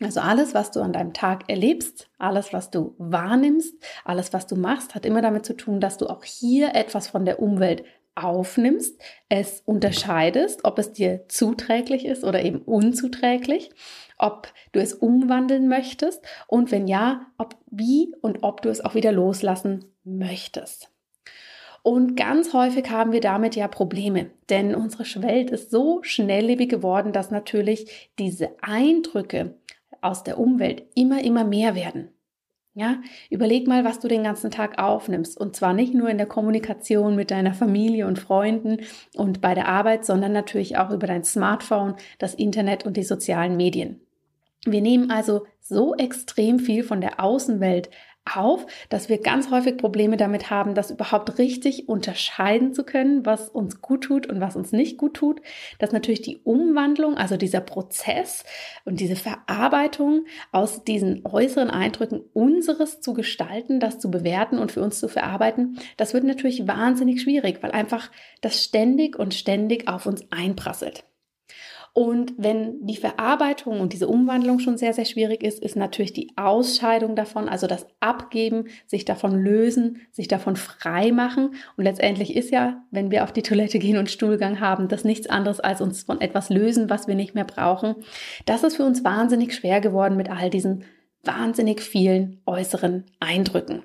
Also 0.00 0.20
alles, 0.20 0.52
was 0.52 0.70
du 0.72 0.80
an 0.80 0.92
deinem 0.92 1.14
Tag 1.14 1.48
erlebst, 1.48 2.10
alles, 2.18 2.52
was 2.52 2.70
du 2.70 2.94
wahrnimmst, 2.98 3.74
alles, 4.04 4.32
was 4.34 4.46
du 4.46 4.56
machst, 4.56 4.94
hat 4.94 5.06
immer 5.06 5.22
damit 5.22 5.46
zu 5.46 5.56
tun, 5.56 5.80
dass 5.80 5.96
du 5.96 6.06
auch 6.06 6.22
hier 6.22 6.74
etwas 6.74 7.08
von 7.08 7.24
der 7.24 7.40
Umwelt 7.40 7.82
aufnimmst, 8.14 9.00
es 9.28 9.62
unterscheidest, 9.64 10.64
ob 10.64 10.78
es 10.78 10.92
dir 10.92 11.26
zuträglich 11.28 12.04
ist 12.04 12.24
oder 12.24 12.42
eben 12.42 12.60
unzuträglich, 12.62 13.70
ob 14.18 14.52
du 14.72 14.80
es 14.80 14.94
umwandeln 14.94 15.68
möchtest 15.68 16.22
und 16.46 16.70
wenn 16.72 16.88
ja, 16.88 17.26
ob 17.38 17.56
wie 17.70 18.14
und 18.20 18.42
ob 18.42 18.62
du 18.62 18.70
es 18.70 18.82
auch 18.82 18.94
wieder 18.94 19.12
loslassen 19.12 19.84
möchtest. 20.04 20.90
Und 21.86 22.16
ganz 22.16 22.52
häufig 22.52 22.90
haben 22.90 23.12
wir 23.12 23.20
damit 23.20 23.54
ja 23.54 23.68
Probleme, 23.68 24.32
denn 24.48 24.74
unsere 24.74 25.04
Welt 25.22 25.52
ist 25.52 25.70
so 25.70 26.00
schnelllebig 26.02 26.68
geworden, 26.68 27.12
dass 27.12 27.30
natürlich 27.30 28.10
diese 28.18 28.50
Eindrücke 28.60 29.54
aus 30.00 30.24
der 30.24 30.40
Umwelt 30.40 30.82
immer, 30.96 31.22
immer 31.22 31.44
mehr 31.44 31.76
werden. 31.76 32.08
Ja, 32.74 33.00
überleg 33.30 33.68
mal, 33.68 33.84
was 33.84 34.00
du 34.00 34.08
den 34.08 34.24
ganzen 34.24 34.50
Tag 34.50 34.82
aufnimmst. 34.82 35.38
Und 35.38 35.54
zwar 35.54 35.74
nicht 35.74 35.94
nur 35.94 36.08
in 36.08 36.18
der 36.18 36.26
Kommunikation 36.26 37.14
mit 37.14 37.30
deiner 37.30 37.54
Familie 37.54 38.08
und 38.08 38.18
Freunden 38.18 38.78
und 39.14 39.40
bei 39.40 39.54
der 39.54 39.68
Arbeit, 39.68 40.04
sondern 40.04 40.32
natürlich 40.32 40.78
auch 40.78 40.90
über 40.90 41.06
dein 41.06 41.22
Smartphone, 41.22 41.94
das 42.18 42.34
Internet 42.34 42.84
und 42.84 42.96
die 42.96 43.04
sozialen 43.04 43.56
Medien. 43.56 44.00
Wir 44.64 44.80
nehmen 44.82 45.12
also 45.12 45.46
so 45.60 45.94
extrem 45.94 46.58
viel 46.58 46.82
von 46.82 47.00
der 47.00 47.20
Außenwelt 47.20 47.90
auf, 48.34 48.66
dass 48.88 49.08
wir 49.08 49.18
ganz 49.18 49.50
häufig 49.50 49.76
Probleme 49.76 50.16
damit 50.16 50.50
haben, 50.50 50.74
das 50.74 50.90
überhaupt 50.90 51.38
richtig 51.38 51.88
unterscheiden 51.88 52.74
zu 52.74 52.84
können, 52.84 53.24
was 53.24 53.48
uns 53.48 53.80
gut 53.80 54.04
tut 54.04 54.26
und 54.26 54.40
was 54.40 54.56
uns 54.56 54.72
nicht 54.72 54.96
gut 54.96 55.14
tut. 55.14 55.40
Dass 55.78 55.92
natürlich 55.92 56.22
die 56.22 56.38
Umwandlung, 56.44 57.16
also 57.16 57.36
dieser 57.36 57.60
Prozess 57.60 58.44
und 58.84 59.00
diese 59.00 59.16
Verarbeitung 59.16 60.26
aus 60.52 60.84
diesen 60.84 61.24
äußeren 61.24 61.70
Eindrücken 61.70 62.20
unseres 62.32 63.00
zu 63.00 63.14
gestalten, 63.14 63.80
das 63.80 63.98
zu 63.98 64.10
bewerten 64.10 64.58
und 64.58 64.72
für 64.72 64.82
uns 64.82 64.98
zu 64.98 65.08
verarbeiten, 65.08 65.78
das 65.96 66.14
wird 66.14 66.24
natürlich 66.24 66.66
wahnsinnig 66.66 67.22
schwierig, 67.22 67.62
weil 67.62 67.72
einfach 67.72 68.10
das 68.40 68.62
ständig 68.62 69.18
und 69.18 69.34
ständig 69.34 69.88
auf 69.88 70.06
uns 70.06 70.24
einprasselt. 70.30 71.04
Und 71.96 72.34
wenn 72.36 72.84
die 72.84 72.98
Verarbeitung 72.98 73.80
und 73.80 73.94
diese 73.94 74.06
Umwandlung 74.06 74.58
schon 74.58 74.76
sehr, 74.76 74.92
sehr 74.92 75.06
schwierig 75.06 75.42
ist, 75.42 75.62
ist 75.62 75.76
natürlich 75.76 76.12
die 76.12 76.30
Ausscheidung 76.36 77.16
davon, 77.16 77.48
also 77.48 77.66
das 77.66 77.86
Abgeben, 78.00 78.66
sich 78.86 79.06
davon 79.06 79.42
lösen, 79.42 80.02
sich 80.10 80.28
davon 80.28 80.56
frei 80.56 81.10
machen. 81.10 81.54
Und 81.78 81.84
letztendlich 81.84 82.36
ist 82.36 82.50
ja, 82.50 82.84
wenn 82.90 83.10
wir 83.10 83.24
auf 83.24 83.32
die 83.32 83.40
Toilette 83.40 83.78
gehen 83.78 83.96
und 83.96 84.10
Stuhlgang 84.10 84.60
haben, 84.60 84.88
das 84.88 85.04
nichts 85.04 85.26
anderes 85.26 85.58
als 85.58 85.80
uns 85.80 86.02
von 86.02 86.20
etwas 86.20 86.50
lösen, 86.50 86.90
was 86.90 87.08
wir 87.08 87.14
nicht 87.14 87.34
mehr 87.34 87.46
brauchen. 87.46 87.94
Das 88.44 88.62
ist 88.62 88.76
für 88.76 88.84
uns 88.84 89.02
wahnsinnig 89.02 89.54
schwer 89.54 89.80
geworden 89.80 90.18
mit 90.18 90.28
all 90.28 90.50
diesen 90.50 90.84
wahnsinnig 91.24 91.80
vielen 91.80 92.42
äußeren 92.44 93.04
Eindrücken. 93.20 93.84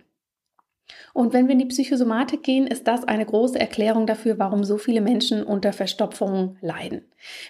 Und 1.13 1.34
wenn 1.34 1.48
wir 1.48 1.53
in 1.53 1.60
die 1.60 1.65
Psychosomatik 1.65 2.44
gehen, 2.44 2.68
ist 2.68 2.88
das 2.88 3.03
eine 3.03 3.25
große 3.25 3.60
Erklärung 3.60 4.08
dafür, 4.08 4.39
warum 4.39 4.63
so 4.63 4.77
viele 4.77 5.01
Menschen 5.01 5.44
unter 5.44 5.74
Verstopfungen 5.74 6.58
leiden. 6.62 7.03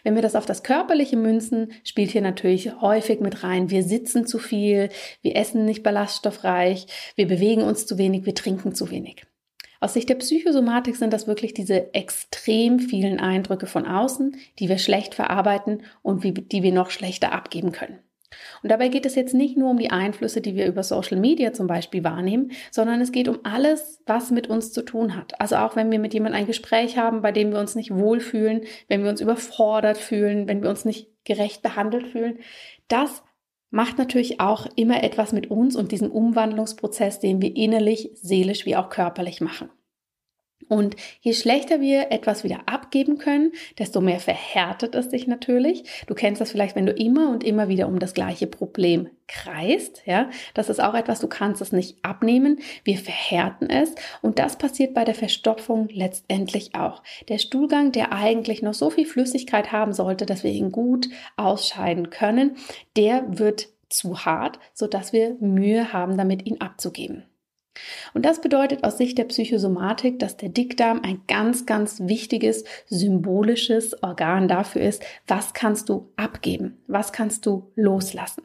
Wenn 0.04 0.16
wir 0.16 0.22
das 0.22 0.36
auf 0.36 0.46
das 0.46 0.64
Körperliche 0.64 1.18
münzen, 1.18 1.72
spielt 1.84 2.12
hier 2.12 2.22
natürlich 2.22 2.82
häufig 2.82 3.20
mit 3.20 3.44
rein, 3.44 3.70
wir 3.70 3.84
sitzen 3.84 4.26
zu 4.26 4.40
viel, 4.40 4.90
wir 5.22 5.36
essen 5.36 5.66
nicht 5.66 5.84
ballaststoffreich, 5.84 6.88
wir 7.16 7.28
bewegen 7.28 7.62
uns 7.62 7.86
zu 7.86 7.98
wenig, 7.98 8.26
wir 8.26 8.36
trinken 8.36 8.74
zu 8.74 8.90
wenig. 8.90 9.24
Aus 9.80 9.94
Sicht 9.94 10.10
der 10.10 10.16
Psychosomatik 10.16 10.96
sind 10.96 11.12
das 11.12 11.26
wirklich 11.26 11.56
diese 11.56 11.92
extrem 11.96 12.80
vielen 12.80 13.20
Eindrücke 13.20 13.66
von 13.66 13.88
außen, 13.88 14.36
die 14.60 14.70
wir 14.70 14.78
schlecht 14.78 15.16
verarbeiten 15.16 15.82
und 16.04 16.24
die 16.24 16.64
wir 16.64 16.72
noch 16.72 16.92
schlechter 16.92 17.32
abgeben 17.32 17.72
können. 17.72 17.98
Und 18.64 18.72
dabei 18.72 18.88
geht 18.88 19.06
es 19.06 19.16
jetzt 19.16 19.34
nicht 19.34 19.58
nur 19.58 19.70
um 19.70 19.78
die 19.78 19.92
Einflüsse, 19.92 20.42
die 20.42 20.56
wir 20.56 20.68
über 20.68 20.84
Social 20.84 21.20
Media 21.20 21.54
zum 21.54 21.68
Beispiel 21.68 22.04
wahrnehmen, 22.04 22.52
sondern 22.72 23.02
es 23.02 23.12
geht 23.12 23.28
um 23.28 23.40
alles, 23.44 24.02
was 24.06 24.32
mit 24.32 24.48
uns 24.48 24.72
zu 24.72 24.84
tun 24.84 25.16
hat. 25.16 25.40
Also 25.40 25.58
auch 25.58 25.76
wenn 25.76 25.92
wir 25.92 26.00
mit 26.00 26.14
jemandem 26.14 26.42
ein 26.42 26.48
Gespräch 26.48 26.98
haben, 26.98 27.22
bei 27.22 27.32
dem 27.32 27.52
wir 27.52 27.60
uns 27.60 27.76
nicht 27.76 27.94
wohlfühlen, 27.94 28.62
wenn 28.88 29.04
wir 29.04 29.10
uns 29.10 29.22
überfordert 29.22 29.98
fühlen, 29.98 30.48
wenn 30.48 30.64
wir 30.64 30.70
uns 30.70 30.86
nicht 30.86 31.08
gerecht 31.24 31.62
behandelt 31.62 32.08
fühlen, 32.08 32.40
das 32.88 33.24
macht 33.70 33.98
natürlich 33.98 34.40
auch 34.40 34.68
immer 34.76 35.04
etwas 35.04 35.32
mit 35.32 35.50
uns 35.50 35.76
und 35.76 35.92
diesem 35.92 36.12
Umwandlungsprozess, 36.12 37.20
den 37.20 37.42
wir 37.42 37.56
innerlich, 37.56 38.12
seelisch 38.16 38.66
wie 38.66 38.76
auch 38.76 38.90
körperlich 38.90 39.42
machen. 39.42 39.70
Und 40.68 40.96
je 41.22 41.34
schlechter 41.34 41.82
wir 41.82 42.12
etwas 42.12 42.44
wieder 42.44 42.62
abgeben 42.66 43.18
können, 43.18 43.52
desto 43.78 44.02
mehr 44.02 44.20
verhärtet 44.20 44.96
es 44.96 45.10
sich 45.10 45.28
natürlich. 45.28 45.84
Du 46.08 46.14
kennst 46.14 46.42
das 46.42 46.52
vielleicht, 46.52 46.76
wenn 46.76 46.86
du 46.86 46.94
immer 46.94 47.30
und 47.30 47.44
immer 47.44 47.68
wieder 47.68 47.88
um 47.88 48.00
das 48.00 48.14
gleiche 48.14 48.48
Problem 48.48 49.10
kreist, 49.28 50.04
ja. 50.06 50.30
Das 50.54 50.70
ist 50.70 50.82
auch 50.82 50.94
etwas, 50.94 51.20
du 51.20 51.28
kannst 51.28 51.62
es 51.62 51.72
nicht 51.72 51.98
abnehmen. 52.04 52.60
Wir 52.84 52.98
verhärten 52.98 53.70
es. 53.70 53.96
Und 54.22 54.40
das 54.40 54.58
passiert 54.58 54.94
bei 54.94 55.06
der 55.06 55.16
Verstopfung 55.16 55.88
letztendlich 55.92 56.76
auch. 56.76 57.02
Der 57.30 57.38
Stuhlgang, 57.38 57.92
der 57.92 58.12
eigentlich 58.12 58.62
noch 58.62 58.74
so 58.74 58.90
viel 58.90 59.06
Flüssigkeit 59.06 59.72
haben 59.72 59.94
sollte, 59.94 60.26
dass 60.26 60.44
wir 60.44 60.52
ihn 60.52 60.72
gut 60.72 61.08
ausscheiden 61.38 62.10
können, 62.10 62.58
der 62.98 63.40
wird 63.40 63.70
zu 63.90 64.26
hart, 64.26 64.60
sodass 64.74 65.14
wir 65.14 65.36
Mühe 65.40 65.94
haben, 65.94 66.18
damit 66.18 66.46
ihn 66.46 66.62
abzugeben. 66.62 67.24
Und 68.14 68.26
das 68.26 68.42
bedeutet 68.42 68.84
aus 68.84 68.98
Sicht 68.98 69.18
der 69.18 69.24
Psychosomatik, 69.26 70.20
dass 70.20 70.38
der 70.38 70.50
Dickdarm 70.50 71.02
ein 71.04 71.22
ganz, 71.28 71.66
ganz 71.66 72.02
wichtiges 72.02 72.66
symbolisches 72.88 74.02
Organ 74.04 74.48
dafür 74.48 74.82
ist, 74.82 75.04
was 75.28 75.54
kannst 75.54 75.90
du 75.90 76.12
abgeben, 76.18 76.82
was 76.88 77.14
kannst 77.14 77.46
du 77.46 77.72
loslassen. 77.76 78.44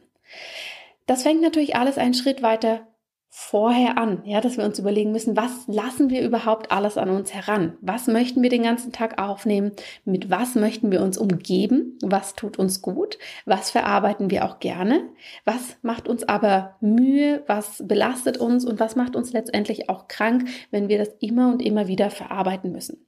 Das 1.05 1.23
fängt 1.23 1.41
natürlich 1.41 1.75
alles 1.75 1.97
einen 1.97 2.13
Schritt 2.13 2.41
weiter 2.41 2.87
vorher 3.29 3.97
an, 3.97 4.21
ja, 4.25 4.41
dass 4.41 4.57
wir 4.57 4.65
uns 4.65 4.79
überlegen 4.79 5.11
müssen, 5.11 5.37
was 5.37 5.67
lassen 5.67 6.09
wir 6.09 6.21
überhaupt 6.21 6.71
alles 6.71 6.97
an 6.97 7.09
uns 7.09 7.33
heran? 7.33 7.77
Was 7.81 8.07
möchten 8.07 8.41
wir 8.41 8.49
den 8.49 8.63
ganzen 8.63 8.91
Tag 8.91 9.21
aufnehmen? 9.21 9.73
Mit 10.05 10.29
was 10.29 10.55
möchten 10.55 10.91
wir 10.91 11.01
uns 11.01 11.17
umgeben? 11.17 11.97
Was 12.01 12.35
tut 12.35 12.57
uns 12.57 12.81
gut? 12.81 13.17
Was 13.45 13.69
verarbeiten 13.69 14.31
wir 14.31 14.45
auch 14.45 14.59
gerne? 14.59 15.09
Was 15.45 15.77
macht 15.81 16.07
uns 16.07 16.23
aber 16.23 16.75
Mühe? 16.81 17.43
Was 17.47 17.83
belastet 17.85 18.37
uns? 18.37 18.65
Und 18.65 18.79
was 18.79 18.95
macht 18.95 19.15
uns 19.15 19.33
letztendlich 19.33 19.89
auch 19.89 20.07
krank, 20.07 20.47
wenn 20.71 20.87
wir 20.89 20.97
das 20.97 21.09
immer 21.19 21.51
und 21.51 21.61
immer 21.61 21.87
wieder 21.87 22.09
verarbeiten 22.09 22.71
müssen? 22.71 23.05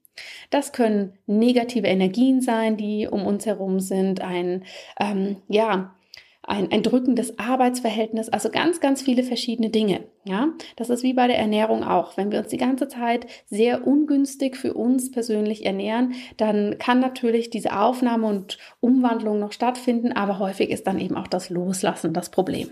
Das 0.50 0.74
können 0.74 1.14
negative 1.28 1.88
Energien 1.88 2.42
sein, 2.42 2.78
die 2.78 3.08
um 3.08 3.26
uns 3.26 3.46
herum 3.46 3.80
sind, 3.80 4.22
ein, 4.22 4.66
ähm, 5.00 5.38
ja, 5.48 5.96
ein, 6.50 6.72
ein 6.72 6.84
drückendes 6.84 7.38
Arbeitsverhältnis, 7.38 8.30
also 8.30 8.50
ganz, 8.50 8.80
ganz 8.80 9.02
viele 9.02 9.24
verschiedene 9.24 9.70
Dinge. 9.70 10.06
Ja, 10.26 10.50
das 10.76 10.90
ist 10.90 11.04
wie 11.04 11.14
bei 11.14 11.28
der 11.28 11.38
Ernährung 11.38 11.84
auch. 11.84 12.18
Wenn 12.18 12.32
wir 12.32 12.40
uns 12.40 12.50
die 12.50 12.58
ganze 12.58 12.88
Zeit 12.88 13.28
sehr 13.46 13.86
ungünstig 13.86 14.58
für 14.58 14.74
uns 14.74 15.12
persönlich 15.12 15.66
ernähren, 15.66 16.14
dann 16.38 16.78
kann 16.80 17.00
natürlich 17.00 17.50
diese 17.50 17.78
Aufnahme 17.78 18.28
und 18.28 18.58
Umwandlung 18.80 19.40
noch 19.40 19.52
stattfinden, 19.52 20.12
aber 20.12 20.40
häufig 20.40 20.70
ist 20.70 20.88
dann 20.88 21.00
eben 21.00 21.16
auch 21.16 21.28
das 21.28 21.50
Loslassen 21.50 22.14
das 22.14 22.30
Problem. 22.30 22.70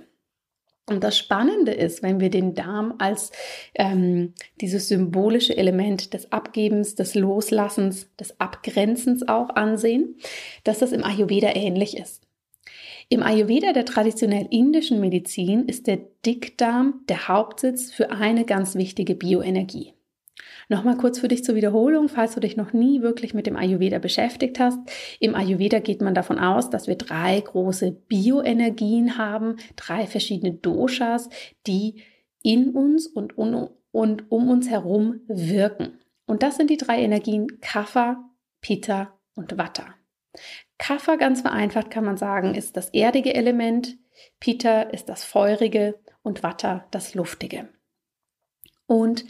Und 0.90 1.04
das 1.04 1.18
Spannende 1.18 1.74
ist, 1.74 2.02
wenn 2.02 2.22
wir 2.22 2.30
den 2.30 2.54
Darm 2.54 2.96
als 2.98 3.32
ähm, 3.76 4.34
dieses 4.62 4.88
symbolische 4.88 5.56
Element 5.56 6.14
des 6.14 6.32
Abgebens, 6.32 6.96
des 6.96 7.14
Loslassens, 7.14 8.08
des 8.16 8.40
Abgrenzens 8.40 9.28
auch 9.28 9.50
ansehen, 9.50 10.16
dass 10.64 10.80
das 10.80 10.94
im 10.94 11.04
Ayurveda 11.04 11.56
ähnlich 11.56 11.98
ist. 11.98 12.27
Im 13.10 13.24
Ayurveda 13.24 13.72
der 13.72 13.86
traditionell 13.86 14.48
indischen 14.52 15.00
Medizin 15.00 15.66
ist 15.66 15.88
der 15.88 16.00
Dickdarm 16.26 17.06
der 17.08 17.30
Hauptsitz 17.30 17.90
für 17.90 18.12
eine 18.12 18.44
ganz 18.44 18.76
wichtige 18.76 19.16
Bioenergie. 19.16 19.94
Nochmal 20.68 20.98
kurz 20.98 21.20
für 21.20 21.30
dich 21.30 21.46
zur 21.46 21.56
Wiederholung, 21.56 22.10
falls 22.10 22.34
du 22.34 22.42
dich 22.42 22.58
noch 22.58 22.74
nie 22.74 23.02
wirklich 23.02 23.34
mit 23.34 23.48
dem 23.48 23.56
Ayurveda 23.56 24.00
beschäftigt 24.00 24.60
hast. 24.60 24.80
Im 25.22 25.36
Ayurveda 25.36 25.80
geht 25.80 26.02
man 26.02 26.14
davon 26.14 26.38
aus, 26.38 26.70
dass 26.70 26.88
wir 26.88 26.96
drei 26.96 27.40
große 27.40 27.92
Bioenergien 27.92 29.18
haben, 29.18 29.56
drei 29.78 30.06
verschiedene 30.06 30.54
Doshas, 30.54 31.30
die 31.66 32.04
in 32.44 32.72
uns 32.72 33.08
und, 33.08 33.38
un 33.38 33.70
und 33.92 34.30
um 34.30 34.50
uns 34.50 34.70
herum 34.70 35.22
wirken. 35.28 36.00
Und 36.26 36.44
das 36.44 36.58
sind 36.58 36.70
die 36.70 36.78
drei 36.78 37.02
Energien 37.02 37.62
Kapha, 37.62 38.30
Pitta 38.60 39.18
und 39.34 39.58
Vata. 39.58 39.96
Kapha, 40.78 41.16
ganz 41.16 41.42
vereinfacht 41.42 41.90
kann 41.90 42.06
man 42.06 42.18
sagen, 42.18 42.56
ist 42.56 42.78
das 42.78 42.90
erdige 42.90 43.34
Element, 43.34 43.98
Pitta 44.40 44.84
ist 44.84 45.10
das 45.10 45.24
feurige 45.24 46.00
und 46.22 46.44
Vata 46.44 46.88
das 46.92 47.16
luftige. 47.16 47.70
Und 48.86 49.26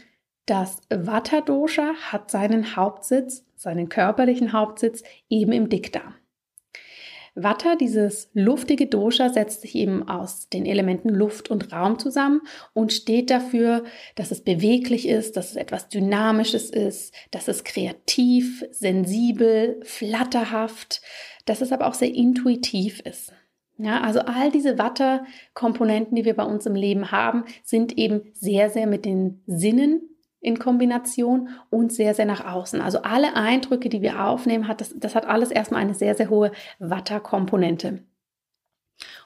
das 0.46 0.80
Vata-Dosha 0.88 1.94
hat 2.10 2.30
seinen 2.30 2.76
Hauptsitz, 2.76 3.44
seinen 3.54 3.88
körperlichen 3.88 4.52
Hauptsitz 4.52 5.02
eben 5.28 5.52
im 5.52 5.68
Dickdarm. 5.68 6.14
Vata, 7.42 7.76
dieses 7.76 8.30
luftige 8.34 8.86
Dosha, 8.86 9.28
setzt 9.28 9.62
sich 9.62 9.74
eben 9.74 10.08
aus 10.08 10.48
den 10.48 10.66
Elementen 10.66 11.08
Luft 11.08 11.50
und 11.50 11.72
Raum 11.72 11.98
zusammen 11.98 12.40
und 12.74 12.92
steht 12.92 13.30
dafür, 13.30 13.84
dass 14.14 14.30
es 14.30 14.42
beweglich 14.42 15.08
ist, 15.08 15.36
dass 15.36 15.50
es 15.50 15.56
etwas 15.56 15.88
Dynamisches 15.88 16.70
ist, 16.70 17.14
dass 17.30 17.48
es 17.48 17.64
kreativ, 17.64 18.64
sensibel, 18.70 19.80
flatterhaft, 19.84 21.02
dass 21.44 21.60
es 21.60 21.72
aber 21.72 21.86
auch 21.86 21.94
sehr 21.94 22.14
intuitiv 22.14 23.00
ist. 23.00 23.32
Ja, 23.80 24.00
also 24.00 24.20
all 24.20 24.50
diese 24.50 24.76
Watter-Komponenten, 24.76 26.16
die 26.16 26.24
wir 26.24 26.34
bei 26.34 26.42
uns 26.42 26.66
im 26.66 26.74
Leben 26.74 27.12
haben, 27.12 27.44
sind 27.62 27.96
eben 27.96 28.22
sehr, 28.34 28.70
sehr 28.70 28.88
mit 28.88 29.04
den 29.04 29.42
Sinnen 29.46 30.07
in 30.40 30.58
Kombination 30.58 31.48
und 31.70 31.92
sehr, 31.92 32.14
sehr 32.14 32.26
nach 32.26 32.44
außen. 32.44 32.80
Also 32.80 33.02
alle 33.02 33.34
Eindrücke, 33.34 33.88
die 33.88 34.02
wir 34.02 34.24
aufnehmen, 34.24 34.68
hat 34.68 34.80
das, 34.80 34.94
das 34.96 35.14
hat 35.14 35.26
alles 35.26 35.50
erstmal 35.50 35.80
eine 35.80 35.94
sehr, 35.94 36.14
sehr 36.14 36.30
hohe 36.30 36.52
Watter-Komponente. 36.78 38.00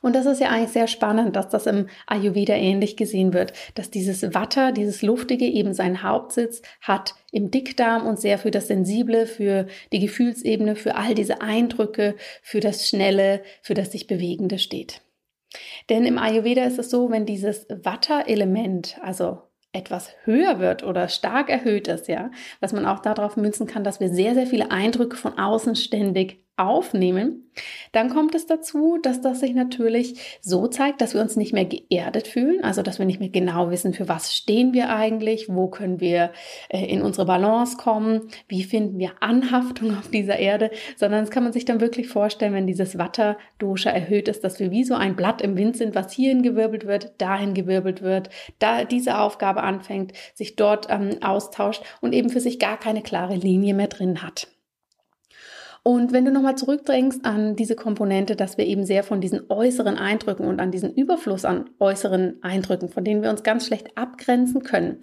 Und 0.03 0.15
das 0.15 0.27
ist 0.27 0.41
ja 0.41 0.51
eigentlich 0.51 0.71
sehr 0.73 0.87
spannend, 0.87 1.35
dass 1.37 1.49
das 1.49 1.67
im 1.67 1.89
Ayurveda 2.07 2.55
ähnlich 2.55 2.97
gesehen 2.97 3.33
wird, 3.33 3.53
dass 3.75 3.91
dieses 3.91 4.35
Watter, 4.35 4.73
dieses 4.73 5.01
Luftige 5.03 5.47
eben 5.47 5.73
seinen 5.73 6.03
Hauptsitz 6.03 6.61
hat 6.81 7.15
im 7.31 7.51
Dickdarm 7.51 8.07
und 8.07 8.21
sehr 8.21 8.39
für 8.39 8.51
das 8.51 8.67
Sensible, 8.67 9.27
für 9.27 9.67
die 9.93 10.01
Gefühlsebene, 10.01 10.77
für 10.77 10.97
all 10.97 11.15
diese 11.15 11.41
Eindrücke, 11.41 12.17
für 12.43 12.61
das 12.61 12.87
Schnelle, 12.89 13.43
für 13.63 13.75
das 13.75 13.93
sich 13.93 14.07
Bewegende 14.07 14.59
steht. 14.59 15.01
Denn 15.89 16.05
im 16.05 16.19
Ayurveda 16.19 16.65
ist 16.65 16.79
es 16.79 16.91
so, 16.91 17.11
wenn 17.11 17.27
dieses 17.27 17.67
Watter-Element, 17.69 18.99
also 19.03 19.43
etwas 19.73 20.11
höher 20.25 20.61
wird 20.61 20.83
oder 20.83 21.09
stark 21.09 21.49
erhöht 21.49 21.89
ist, 21.89 22.09
ja, 22.09 22.31
was 22.61 22.73
man 22.73 22.87
auch 22.87 23.01
darauf 23.01 23.37
münzen 23.37 23.67
kann, 23.67 23.85
dass 23.85 24.01
wir 24.01 24.11
sehr, 24.11 24.35
sehr 24.35 24.47
viele 24.47 24.71
Eindrücke 24.71 25.17
von 25.17 25.39
außen 25.39 25.77
ständig 25.77 26.45
aufnehmen, 26.57 27.51
dann 27.93 28.11
kommt 28.11 28.35
es 28.35 28.47
dazu, 28.47 28.99
dass 29.03 29.21
das 29.21 29.41
sich 29.41 29.55
natürlich 29.55 30.39
so 30.41 30.67
zeigt, 30.67 31.01
dass 31.01 31.15
wir 31.15 31.21
uns 31.21 31.37
nicht 31.37 31.53
mehr 31.53 31.65
geerdet 31.65 32.29
fühlen, 32.29 32.63
also 32.63 32.83
dass 32.83 32.99
wir 32.99 33.07
nicht 33.07 33.21
mehr 33.21 33.31
genau 33.31 33.71
wissen, 33.71 33.95
für 33.95 34.09
was 34.09 34.35
stehen 34.35 34.73
wir 34.73 34.91
eigentlich, 34.91 35.49
wo 35.49 35.69
können 35.69 36.01
wir 36.01 36.33
äh, 36.69 36.85
in 36.85 37.03
unsere 37.03 37.27
Balance 37.27 37.77
kommen, 37.77 38.29
wie 38.49 38.65
finden 38.65 38.99
wir 38.99 39.13
Anhaftung 39.21 39.97
auf 39.97 40.09
dieser 40.11 40.39
Erde, 40.39 40.71
sondern 40.97 41.21
das 41.21 41.31
kann 41.31 41.43
man 41.43 41.53
sich 41.53 41.65
dann 41.65 41.81
wirklich 41.81 42.09
vorstellen, 42.09 42.55
wenn 42.55 42.67
dieses 42.67 42.99
Watter-Dosha 42.99 43.91
erhöht 43.91 44.29
ist, 44.29 44.45
dass 44.45 44.61
wir 44.61 44.71
wie 44.71 44.85
so 44.85 44.95
ein 44.95 45.17
Blatt 45.17 45.41
im 45.43 45.57
Wind 45.57 45.77
sind, 45.77 45.95
was 45.95 46.13
hierhin 46.13 46.43
gewirbelt 46.43 46.87
wird, 46.87 47.21
dahin 47.21 47.55
gewirbelt 47.55 48.03
wird, 48.03 48.29
da 48.59 48.85
diese 48.85 49.19
Aufgabe 49.19 49.63
anfängt, 49.63 50.13
sich 50.35 50.57
dort 50.57 50.89
ähm, 50.91 51.23
austauscht 51.23 51.83
und 52.01 52.13
eben 52.13 52.29
für 52.29 52.41
sich 52.41 52.59
gar 52.59 52.79
keine 52.79 53.03
klare 53.03 53.37
Linie 53.37 53.75
mehr 53.75 53.89
drin 53.89 54.23
hat. 54.23 54.49
Und 55.85 56.13
wenn 56.13 56.25
du 56.25 56.31
nochmal 56.31 56.57
zurückdrängst 56.57 57.25
an 57.25 57.57
diese 57.57 57.75
Komponente, 57.75 58.37
dass 58.37 58.57
wir 58.57 58.67
eben 58.67 58.85
sehr 58.85 59.03
von 59.03 59.21
diesen 59.21 59.51
äußeren 59.51 59.99
Eindrücken 59.99 60.47
und 60.47 60.61
an 60.61 60.71
diesen 60.71 60.95
Überfluss 60.95 61.45
an 61.45 61.71
äußeren 61.81 62.41
Eindrücken, 62.43 62.89
von 62.89 63.03
denen 63.03 63.23
wir 63.23 63.31
uns 63.31 63.43
ganz 63.43 63.67
schlecht 63.67 63.97
abgrenzen 63.97 64.63
können, 64.63 65.01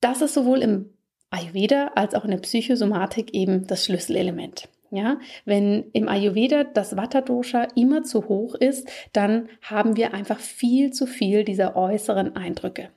das 0.00 0.20
ist 0.20 0.34
sowohl 0.34 0.62
im 0.62 0.90
Ayurveda 1.30 1.92
als 1.94 2.14
auch 2.14 2.24
in 2.24 2.30
der 2.32 2.38
Psychosomatik 2.38 3.34
eben 3.34 3.66
das 3.66 3.84
Schlüsselelement. 3.84 4.68
Ja, 4.90 5.18
wenn 5.44 5.90
im 5.92 6.08
Ayurveda 6.08 6.64
das 6.64 6.96
Vata-Dosha 6.96 7.68
immer 7.76 8.04
zu 8.04 8.28
hoch 8.28 8.54
ist, 8.54 8.88
dann 9.12 9.50
haben 9.60 9.96
wir 9.96 10.14
einfach 10.14 10.40
viel 10.40 10.92
zu 10.92 11.06
viel 11.06 11.44
dieser 11.44 11.76
äußeren 11.76 12.36
Eindrücke. 12.36 12.88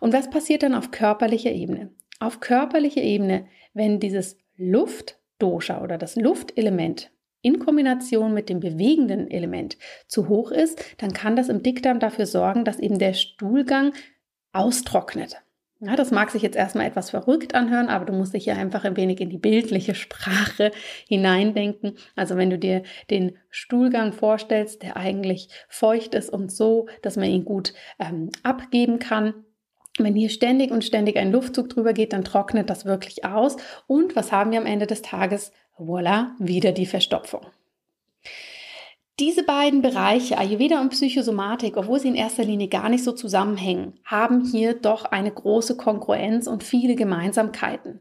Und 0.00 0.12
was 0.12 0.28
passiert 0.28 0.62
dann 0.62 0.74
auf 0.74 0.90
körperlicher 0.90 1.50
Ebene? 1.50 1.90
Auf 2.20 2.40
körperlicher 2.40 3.00
Ebene, 3.00 3.46
wenn 3.72 4.00
dieses 4.00 4.36
Luft 4.56 5.18
Dosha 5.44 5.82
oder 5.82 5.98
das 5.98 6.16
Luftelement 6.16 7.10
in 7.42 7.58
Kombination 7.58 8.32
mit 8.32 8.48
dem 8.48 8.60
bewegenden 8.60 9.30
Element 9.30 9.76
zu 10.08 10.30
hoch 10.30 10.50
ist, 10.50 10.82
dann 10.96 11.12
kann 11.12 11.36
das 11.36 11.50
im 11.50 11.62
Dickdarm 11.62 12.00
dafür 12.00 12.24
sorgen, 12.24 12.64
dass 12.64 12.78
eben 12.80 12.98
der 12.98 13.12
Stuhlgang 13.12 13.92
austrocknet. 14.54 15.42
Ja, 15.80 15.96
das 15.96 16.10
mag 16.10 16.30
sich 16.30 16.40
jetzt 16.40 16.56
erstmal 16.56 16.86
etwas 16.86 17.10
verrückt 17.10 17.54
anhören, 17.54 17.88
aber 17.88 18.06
du 18.06 18.14
musst 18.14 18.32
dich 18.32 18.46
ja 18.46 18.54
einfach 18.54 18.84
ein 18.84 18.96
wenig 18.96 19.20
in 19.20 19.28
die 19.28 19.36
bildliche 19.36 19.94
Sprache 19.94 20.70
hineindenken. 21.06 21.98
Also 22.16 22.38
wenn 22.38 22.48
du 22.48 22.58
dir 22.58 22.84
den 23.10 23.36
Stuhlgang 23.50 24.14
vorstellst, 24.14 24.82
der 24.82 24.96
eigentlich 24.96 25.50
feucht 25.68 26.14
ist 26.14 26.30
und 26.30 26.50
so, 26.50 26.88
dass 27.02 27.16
man 27.16 27.28
ihn 27.28 27.44
gut 27.44 27.74
ähm, 27.98 28.30
abgeben 28.42 28.98
kann, 28.98 29.43
wenn 29.98 30.14
hier 30.14 30.28
ständig 30.28 30.70
und 30.70 30.84
ständig 30.84 31.16
ein 31.16 31.30
Luftzug 31.30 31.68
drüber 31.68 31.92
geht, 31.92 32.12
dann 32.12 32.24
trocknet 32.24 32.68
das 32.68 32.84
wirklich 32.84 33.24
aus. 33.24 33.56
Und 33.86 34.16
was 34.16 34.32
haben 34.32 34.50
wir 34.50 34.58
am 34.58 34.66
Ende 34.66 34.86
des 34.86 35.02
Tages? 35.02 35.52
Voila, 35.76 36.34
wieder 36.38 36.72
die 36.72 36.86
Verstopfung. 36.86 37.42
Diese 39.20 39.44
beiden 39.44 39.80
Bereiche, 39.80 40.38
Ayurveda 40.38 40.80
und 40.80 40.90
Psychosomatik, 40.90 41.76
obwohl 41.76 42.00
sie 42.00 42.08
in 42.08 42.16
erster 42.16 42.42
Linie 42.42 42.66
gar 42.66 42.88
nicht 42.88 43.04
so 43.04 43.12
zusammenhängen, 43.12 44.00
haben 44.04 44.44
hier 44.44 44.74
doch 44.74 45.04
eine 45.04 45.30
große 45.30 45.76
Konkurrenz 45.76 46.48
und 46.48 46.64
viele 46.64 46.96
Gemeinsamkeiten. 46.96 48.00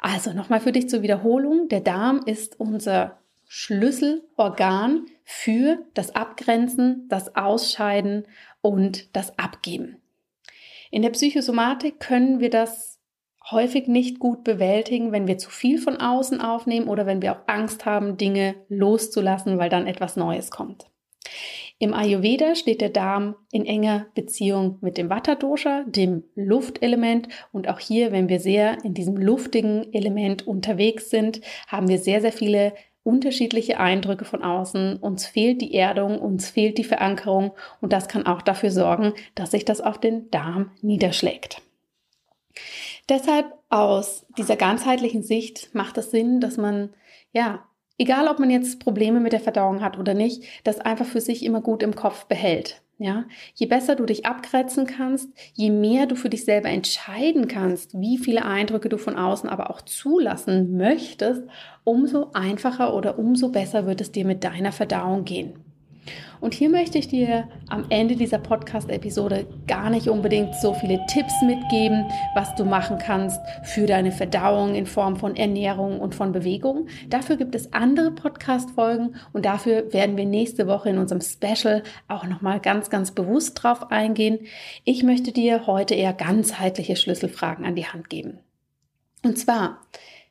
Also 0.00 0.32
nochmal 0.32 0.60
für 0.60 0.70
dich 0.70 0.88
zur 0.88 1.02
Wiederholung. 1.02 1.68
Der 1.68 1.80
Darm 1.80 2.22
ist 2.26 2.60
unser 2.60 3.18
Schlüsselorgan 3.48 5.06
für 5.24 5.78
das 5.94 6.14
Abgrenzen, 6.14 7.08
das 7.08 7.34
Ausscheiden 7.34 8.26
und 8.60 9.16
das 9.16 9.36
Abgeben. 9.40 9.96
In 10.90 11.02
der 11.02 11.10
Psychosomatik 11.10 12.00
können 12.00 12.40
wir 12.40 12.50
das 12.50 13.00
häufig 13.50 13.86
nicht 13.86 14.18
gut 14.18 14.44
bewältigen, 14.44 15.12
wenn 15.12 15.26
wir 15.26 15.38
zu 15.38 15.50
viel 15.50 15.78
von 15.78 15.96
außen 15.98 16.40
aufnehmen 16.40 16.88
oder 16.88 17.06
wenn 17.06 17.22
wir 17.22 17.32
auch 17.32 17.46
Angst 17.46 17.86
haben, 17.86 18.16
Dinge 18.16 18.56
loszulassen, 18.68 19.58
weil 19.58 19.70
dann 19.70 19.86
etwas 19.86 20.16
Neues 20.16 20.50
kommt. 20.50 20.86
Im 21.78 21.92
Ayurveda 21.92 22.54
steht 22.54 22.80
der 22.80 22.88
Darm 22.88 23.36
in 23.52 23.66
enger 23.66 24.06
Beziehung 24.14 24.78
mit 24.80 24.96
dem 24.96 25.10
Vata-Dosha, 25.10 25.84
dem 25.86 26.24
Luftelement. 26.34 27.28
Und 27.52 27.68
auch 27.68 27.78
hier, 27.78 28.12
wenn 28.12 28.30
wir 28.30 28.40
sehr 28.40 28.82
in 28.82 28.94
diesem 28.94 29.16
luftigen 29.16 29.92
Element 29.92 30.46
unterwegs 30.46 31.10
sind, 31.10 31.42
haben 31.66 31.88
wir 31.88 31.98
sehr, 31.98 32.22
sehr 32.22 32.32
viele 32.32 32.72
unterschiedliche 33.06 33.78
Eindrücke 33.78 34.24
von 34.24 34.42
außen, 34.42 34.96
uns 34.96 35.26
fehlt 35.26 35.60
die 35.62 35.74
Erdung, 35.74 36.18
uns 36.18 36.50
fehlt 36.50 36.76
die 36.76 36.84
Verankerung 36.84 37.52
und 37.80 37.92
das 37.92 38.08
kann 38.08 38.26
auch 38.26 38.42
dafür 38.42 38.70
sorgen, 38.70 39.14
dass 39.34 39.52
sich 39.52 39.64
das 39.64 39.80
auf 39.80 39.98
den 39.98 40.30
Darm 40.30 40.72
niederschlägt. 40.82 41.62
Deshalb 43.08 43.46
aus 43.68 44.26
dieser 44.36 44.56
ganzheitlichen 44.56 45.22
Sicht 45.22 45.74
macht 45.74 45.96
es 45.98 46.10
Sinn, 46.10 46.40
dass 46.40 46.56
man, 46.56 46.94
ja, 47.32 47.64
egal 47.98 48.26
ob 48.28 48.40
man 48.40 48.50
jetzt 48.50 48.80
Probleme 48.80 49.20
mit 49.20 49.32
der 49.32 49.40
Verdauung 49.40 49.80
hat 49.80 49.98
oder 49.98 50.14
nicht, 50.14 50.42
das 50.64 50.80
einfach 50.80 51.06
für 51.06 51.20
sich 51.20 51.44
immer 51.44 51.60
gut 51.60 51.82
im 51.82 51.94
Kopf 51.94 52.24
behält. 52.24 52.82
Ja, 52.98 53.26
je 53.54 53.66
besser 53.66 53.94
du 53.94 54.06
dich 54.06 54.24
abgrenzen 54.24 54.86
kannst, 54.86 55.28
je 55.52 55.70
mehr 55.70 56.06
du 56.06 56.14
für 56.16 56.30
dich 56.30 56.44
selber 56.46 56.70
entscheiden 56.70 57.46
kannst, 57.46 57.92
wie 58.00 58.16
viele 58.16 58.44
Eindrücke 58.46 58.88
du 58.88 58.96
von 58.96 59.16
außen 59.16 59.50
aber 59.50 59.68
auch 59.70 59.82
zulassen 59.82 60.76
möchtest, 60.78 61.42
umso 61.84 62.30
einfacher 62.32 62.94
oder 62.94 63.18
umso 63.18 63.50
besser 63.50 63.86
wird 63.86 64.00
es 64.00 64.12
dir 64.12 64.24
mit 64.24 64.44
deiner 64.44 64.72
Verdauung 64.72 65.24
gehen. 65.24 65.65
Und 66.40 66.54
hier 66.54 66.68
möchte 66.68 66.98
ich 66.98 67.08
dir 67.08 67.48
am 67.68 67.86
Ende 67.88 68.16
dieser 68.16 68.38
Podcast-Episode 68.38 69.46
gar 69.66 69.90
nicht 69.90 70.08
unbedingt 70.08 70.54
so 70.56 70.74
viele 70.74 71.00
Tipps 71.08 71.32
mitgeben, 71.42 72.06
was 72.34 72.54
du 72.54 72.64
machen 72.64 72.98
kannst 72.98 73.40
für 73.64 73.86
deine 73.86 74.12
Verdauung 74.12 74.74
in 74.74 74.86
Form 74.86 75.16
von 75.16 75.36
Ernährung 75.36 76.00
und 76.00 76.14
von 76.14 76.32
Bewegung. 76.32 76.88
Dafür 77.08 77.36
gibt 77.36 77.54
es 77.54 77.72
andere 77.72 78.10
Podcast-Folgen 78.10 79.16
und 79.32 79.44
dafür 79.44 79.92
werden 79.92 80.16
wir 80.16 80.26
nächste 80.26 80.66
Woche 80.66 80.90
in 80.90 80.98
unserem 80.98 81.20
Special 81.20 81.82
auch 82.08 82.24
nochmal 82.24 82.60
ganz, 82.60 82.90
ganz 82.90 83.12
bewusst 83.12 83.62
drauf 83.62 83.90
eingehen. 83.90 84.40
Ich 84.84 85.02
möchte 85.02 85.32
dir 85.32 85.66
heute 85.66 85.94
eher 85.94 86.12
ganzheitliche 86.12 86.96
Schlüsselfragen 86.96 87.64
an 87.64 87.74
die 87.74 87.86
Hand 87.86 88.10
geben. 88.10 88.38
Und 89.24 89.38
zwar, 89.38 89.80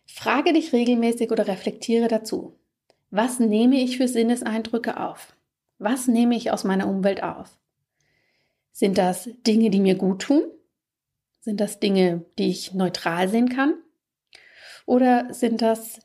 frage 0.05 0.53
dich 0.53 0.71
regelmäßig 0.71 1.31
oder 1.31 1.47
reflektiere 1.47 2.07
dazu. 2.07 2.55
Was 3.11 3.39
nehme 3.39 3.75
ich 3.75 3.97
für 3.97 4.07
Sinneseindrücke 4.07 4.99
auf? 4.99 5.34
Was 5.85 6.07
nehme 6.07 6.35
ich 6.35 6.49
aus 6.49 6.63
meiner 6.63 6.87
Umwelt 6.87 7.21
auf? 7.21 7.59
Sind 8.71 8.97
das 8.97 9.29
Dinge, 9.45 9.69
die 9.69 9.79
mir 9.79 9.93
gut 9.93 10.23
tun? 10.23 10.43
Sind 11.41 11.61
das 11.61 11.79
Dinge, 11.79 12.25
die 12.39 12.49
ich 12.49 12.73
neutral 12.73 13.29
sehen 13.29 13.49
kann? 13.49 13.75
Oder 14.87 15.31
sind 15.31 15.61
das 15.61 15.99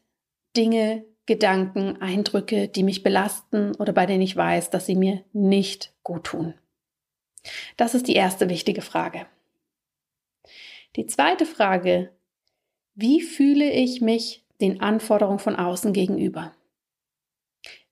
Dinge, 0.55 1.07
Gedanken, 1.25 1.97
Eindrücke, 2.03 2.69
die 2.69 2.83
mich 2.83 3.03
belasten 3.03 3.75
oder 3.75 3.95
bei 3.95 4.05
denen 4.05 4.21
ich 4.21 4.37
weiß, 4.37 4.69
dass 4.69 4.85
sie 4.85 4.97
mir 4.97 5.25
nicht 5.33 5.95
gut 6.03 6.25
tun? 6.25 6.53
Das 7.79 7.95
ist 7.95 8.07
die 8.07 8.16
erste 8.16 8.51
wichtige 8.51 8.83
Frage. 8.83 9.25
Die 10.97 11.07
zweite 11.07 11.47
Frage, 11.47 12.12
wie 12.95 13.23
fühle 13.23 13.71
ich 13.71 14.03
mich 14.03 14.45
den 14.61 14.83
Anforderungen 14.83 15.38
von 15.38 15.57
außen 15.57 15.95
gegenüber? 15.95 16.55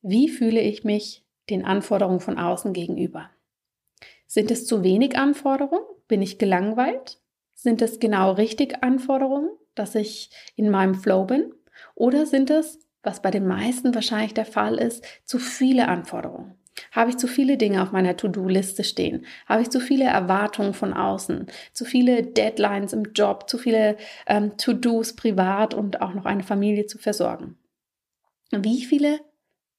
Wie 0.03 0.29
fühle 0.29 0.61
ich 0.61 0.85
mich 0.85 1.25
den 1.51 1.65
Anforderungen 1.65 2.21
von 2.21 2.39
außen 2.39 2.73
gegenüber. 2.73 3.31
Sind 4.27 4.51
es 4.51 4.67
zu 4.67 4.83
wenig 4.83 5.17
Anforderungen? 5.17 5.85
Bin 6.07 6.23
ich 6.23 6.39
gelangweilt? 6.39 7.19
Sind 7.55 7.83
es 7.83 7.99
genau 7.99 8.33
richtig 8.33 8.83
Anforderungen, 8.83 9.51
dass 9.75 9.95
ich 9.95 10.31
in 10.55 10.71
meinem 10.71 10.95
Flow 10.95 11.25
bin? 11.25 11.53
Oder 11.95 12.27
sind 12.27 12.51
es, 12.51 12.79
was 13.03 13.23
bei 13.23 13.31
den 13.31 13.47
meisten 13.47 13.95
wahrscheinlich 13.95 14.35
der 14.35 14.45
Fall 14.45 14.77
ist, 14.77 15.05
zu 15.25 15.39
viele 15.39 15.89
Anforderungen? 15.89 16.55
Habe 16.93 17.11
ich 17.11 17.17
zu 17.17 17.27
viele 17.27 17.57
Dinge 17.57 17.83
auf 17.83 17.93
meiner 17.93 18.17
To-Do-Liste 18.17 18.85
stehen? 18.85 19.27
Habe 19.47 19.63
ich 19.63 19.71
zu 19.71 19.81
viele 19.81 20.05
Erwartungen 20.05 20.75
von 20.75 20.93
außen? 20.93 21.47
Zu 21.73 21.85
viele 21.85 22.23
Deadlines 22.23 22.93
im 22.93 23.13
Job? 23.15 23.49
Zu 23.49 23.59
viele 23.59 23.97
ähm, 24.27 24.57
To-Dos 24.57 25.15
privat 25.17 25.75
und 25.75 26.01
auch 26.01 26.15
noch 26.15 26.25
eine 26.25 26.43
Familie 26.43 26.87
zu 26.87 26.99
versorgen? 26.99 27.59
Wie 28.51 28.85
viele 28.85 29.21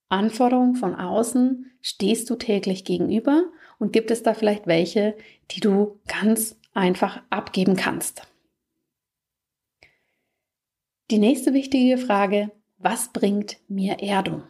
Anforderungen 0.09 0.75
von 0.75 0.95
außen 0.95 1.71
stehst 1.81 2.29
du 2.29 2.35
täglich 2.35 2.83
gegenüber 2.83 3.45
und 3.77 3.93
gibt 3.93 4.11
es 4.11 4.23
da 4.23 4.33
vielleicht 4.33 4.67
welche, 4.67 5.15
die 5.51 5.59
du 5.59 5.99
ganz 6.07 6.57
einfach 6.73 7.21
abgeben 7.29 7.75
kannst? 7.75 8.23
Die 11.11 11.19
nächste 11.19 11.53
wichtige 11.53 11.97
Frage, 11.97 12.51
was 12.77 13.11
bringt 13.11 13.57
mir 13.67 13.99
Erdung? 14.01 14.43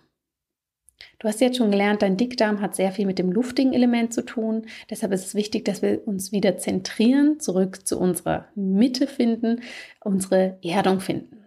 Du 1.20 1.28
hast 1.28 1.40
jetzt 1.42 1.58
schon 1.58 1.72
gelernt, 1.72 2.02
dein 2.02 2.18
Dickdarm 2.18 2.62
hat 2.62 2.76
sehr 2.76 2.92
viel 2.92 3.06
mit 3.06 3.20
dem 3.20 3.32
luftigen 3.32 3.74
Element 3.74 4.14
zu 4.14 4.26
tun. 4.26 4.66
Deshalb 4.90 5.14
ist 5.14 5.26
es 5.26 5.36
wichtig, 5.36 5.66
dass 5.66 5.82
wir 5.82 6.06
uns 6.08 6.32
wieder 6.32 6.58
zentrieren, 6.58 7.40
zurück 7.40 7.86
zu 7.88 8.00
unserer 8.00 8.48
Mitte 8.56 9.08
finden, 9.08 9.62
unsere 10.02 10.58
Erdung 10.62 11.00
finden. 11.00 11.39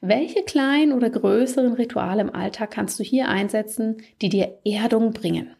Welche 0.00 0.44
kleinen 0.44 0.92
oder 0.92 1.10
größeren 1.10 1.72
Rituale 1.72 2.22
im 2.22 2.34
Alltag 2.34 2.70
kannst 2.70 3.00
du 3.00 3.02
hier 3.02 3.28
einsetzen, 3.28 4.02
die 4.22 4.28
dir 4.28 4.58
Erdung 4.64 5.12
bringen? 5.12 5.56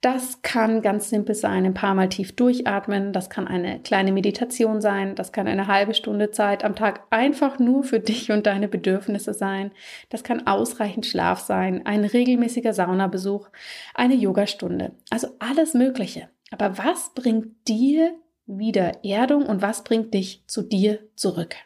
Das 0.00 0.40
kann 0.40 0.80
ganz 0.80 1.10
simpel 1.10 1.34
sein, 1.34 1.66
ein 1.66 1.74
paar 1.74 1.94
Mal 1.94 2.08
tief 2.08 2.34
durchatmen, 2.34 3.12
das 3.12 3.28
kann 3.28 3.46
eine 3.46 3.80
kleine 3.80 4.12
Meditation 4.12 4.80
sein, 4.80 5.14
das 5.14 5.32
kann 5.32 5.46
eine 5.46 5.66
halbe 5.66 5.92
Stunde 5.92 6.30
Zeit 6.30 6.64
am 6.64 6.74
Tag 6.74 7.02
einfach 7.10 7.58
nur 7.58 7.84
für 7.84 8.00
dich 8.00 8.30
und 8.30 8.46
deine 8.46 8.68
Bedürfnisse 8.68 9.34
sein, 9.34 9.72
das 10.08 10.24
kann 10.24 10.46
ausreichend 10.46 11.04
Schlaf 11.04 11.40
sein, 11.40 11.84
ein 11.84 12.04
regelmäßiger 12.04 12.72
Saunabesuch, 12.72 13.48
eine 13.94 14.14
Yogastunde, 14.14 14.92
also 15.10 15.28
alles 15.38 15.74
Mögliche. 15.74 16.30
Aber 16.50 16.78
was 16.78 17.12
bringt 17.14 17.68
dir 17.68 18.14
wieder 18.46 19.04
Erdung 19.04 19.44
und 19.44 19.60
was 19.60 19.84
bringt 19.84 20.14
dich 20.14 20.44
zu 20.46 20.62
dir 20.62 21.00
zurück? 21.14 21.56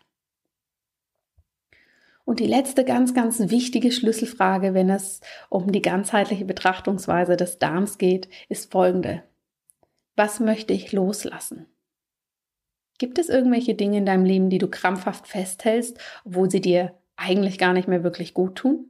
Und 2.25 2.41
die 2.41 2.47
letzte 2.47 2.85
ganz, 2.85 3.13
ganz 3.13 3.39
wichtige 3.51 3.93
Schlüsselfrage, 3.93 4.73
wenn 4.73 4.89
es 4.89 5.21
um 5.51 5.71
die 5.71 5.83
ganzheitliche 5.83 6.45
Betrachtungsweise 6.45 7.37
des 7.37 7.59
Darms 7.59 7.99
geht, 7.99 8.29
ist 8.49 8.73
folgende. 8.73 9.23
Was 10.17 10.41
möchte 10.41 10.73
ich 10.73 10.93
loslassen? 10.93 11.67
Gibt 12.99 13.19
es 13.19 13.29
irgendwelche 13.29 13.75
Dinge 13.75 13.99
in 13.99 14.07
deinem 14.07 14.25
Leben, 14.25 14.49
die 14.49 14.59
du 14.59 14.69
krampfhaft 14.69 15.27
festhältst, 15.27 15.99
obwohl 16.25 16.51
sie 16.51 16.61
dir 16.61 16.95
eigentlich 17.17 17.59
gar 17.59 17.73
nicht 17.73 17.89
mehr 17.89 18.05
wirklich 18.05 18.33
gut 18.33 18.57
tun? 18.57 18.87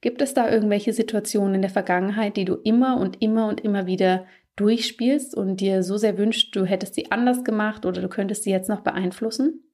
Gibt 0.00 0.22
es 0.22 0.32
da 0.32 0.50
irgendwelche 0.50 0.92
Situationen 0.92 1.56
in 1.56 1.62
der 1.62 1.70
Vergangenheit, 1.70 2.36
die 2.36 2.46
du 2.46 2.54
immer 2.54 2.98
und 2.98 3.20
immer 3.20 3.48
und 3.48 3.60
immer 3.60 3.86
wieder 3.86 4.26
durchspielst 4.56 5.34
und 5.34 5.60
dir 5.60 5.82
so 5.82 5.96
sehr 5.96 6.16
wünschst, 6.16 6.54
du 6.54 6.64
hättest 6.64 6.94
sie 6.94 7.10
anders 7.10 7.44
gemacht 7.44 7.84
oder 7.84 8.00
du 8.00 8.08
könntest 8.08 8.44
sie 8.44 8.50
jetzt 8.50 8.68
noch 8.68 8.80
beeinflussen? 8.80 9.69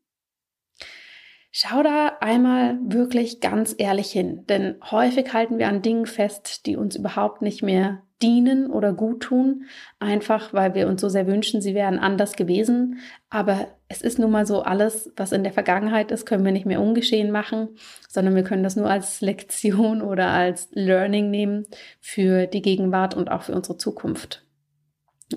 Schau 1.59 1.83
da 1.83 2.19
einmal 2.21 2.79
wirklich 2.85 3.41
ganz 3.41 3.75
ehrlich 3.79 4.11
hin, 4.11 4.45
denn 4.47 4.75
häufig 4.91 5.33
halten 5.33 5.57
wir 5.57 5.69
an 5.69 5.81
Dingen 5.81 6.05
fest, 6.05 6.67
die 6.67 6.77
uns 6.77 6.97
überhaupt 6.97 7.41
nicht 7.41 7.63
mehr 7.63 8.03
dienen 8.21 8.71
oder 8.71 8.93
gut 8.93 9.23
tun, 9.23 9.65
einfach 9.99 10.53
weil 10.53 10.75
wir 10.75 10.87
uns 10.87 11.01
so 11.01 11.09
sehr 11.09 11.27
wünschen, 11.27 11.63
sie 11.63 11.75
wären 11.75 11.99
anders 11.99 12.37
gewesen. 12.37 12.99
Aber 13.31 13.69
es 13.89 14.03
ist 14.03 14.19
nun 14.19 14.33
mal 14.33 14.45
so, 14.45 14.65
alles, 14.65 15.11
was 15.17 15.33
in 15.33 15.45
der 15.45 15.53
Vergangenheit 15.55 16.11
ist, 16.11 16.27
können 16.27 16.45
wir 16.45 16.53
nicht 16.53 16.67
mehr 16.67 16.83
ungeschehen 16.83 17.31
machen, 17.31 17.71
sondern 18.07 18.35
wir 18.35 18.43
können 18.43 18.63
das 18.63 18.77
nur 18.77 18.91
als 18.91 19.23
Lektion 19.23 20.03
oder 20.03 20.29
als 20.29 20.69
Learning 20.73 21.31
nehmen 21.31 21.65
für 22.03 22.47
die 22.47 22.61
Gegenwart 22.61 23.15
und 23.15 23.31
auch 23.31 23.45
für 23.45 23.55
unsere 23.55 23.79
Zukunft. 23.79 24.45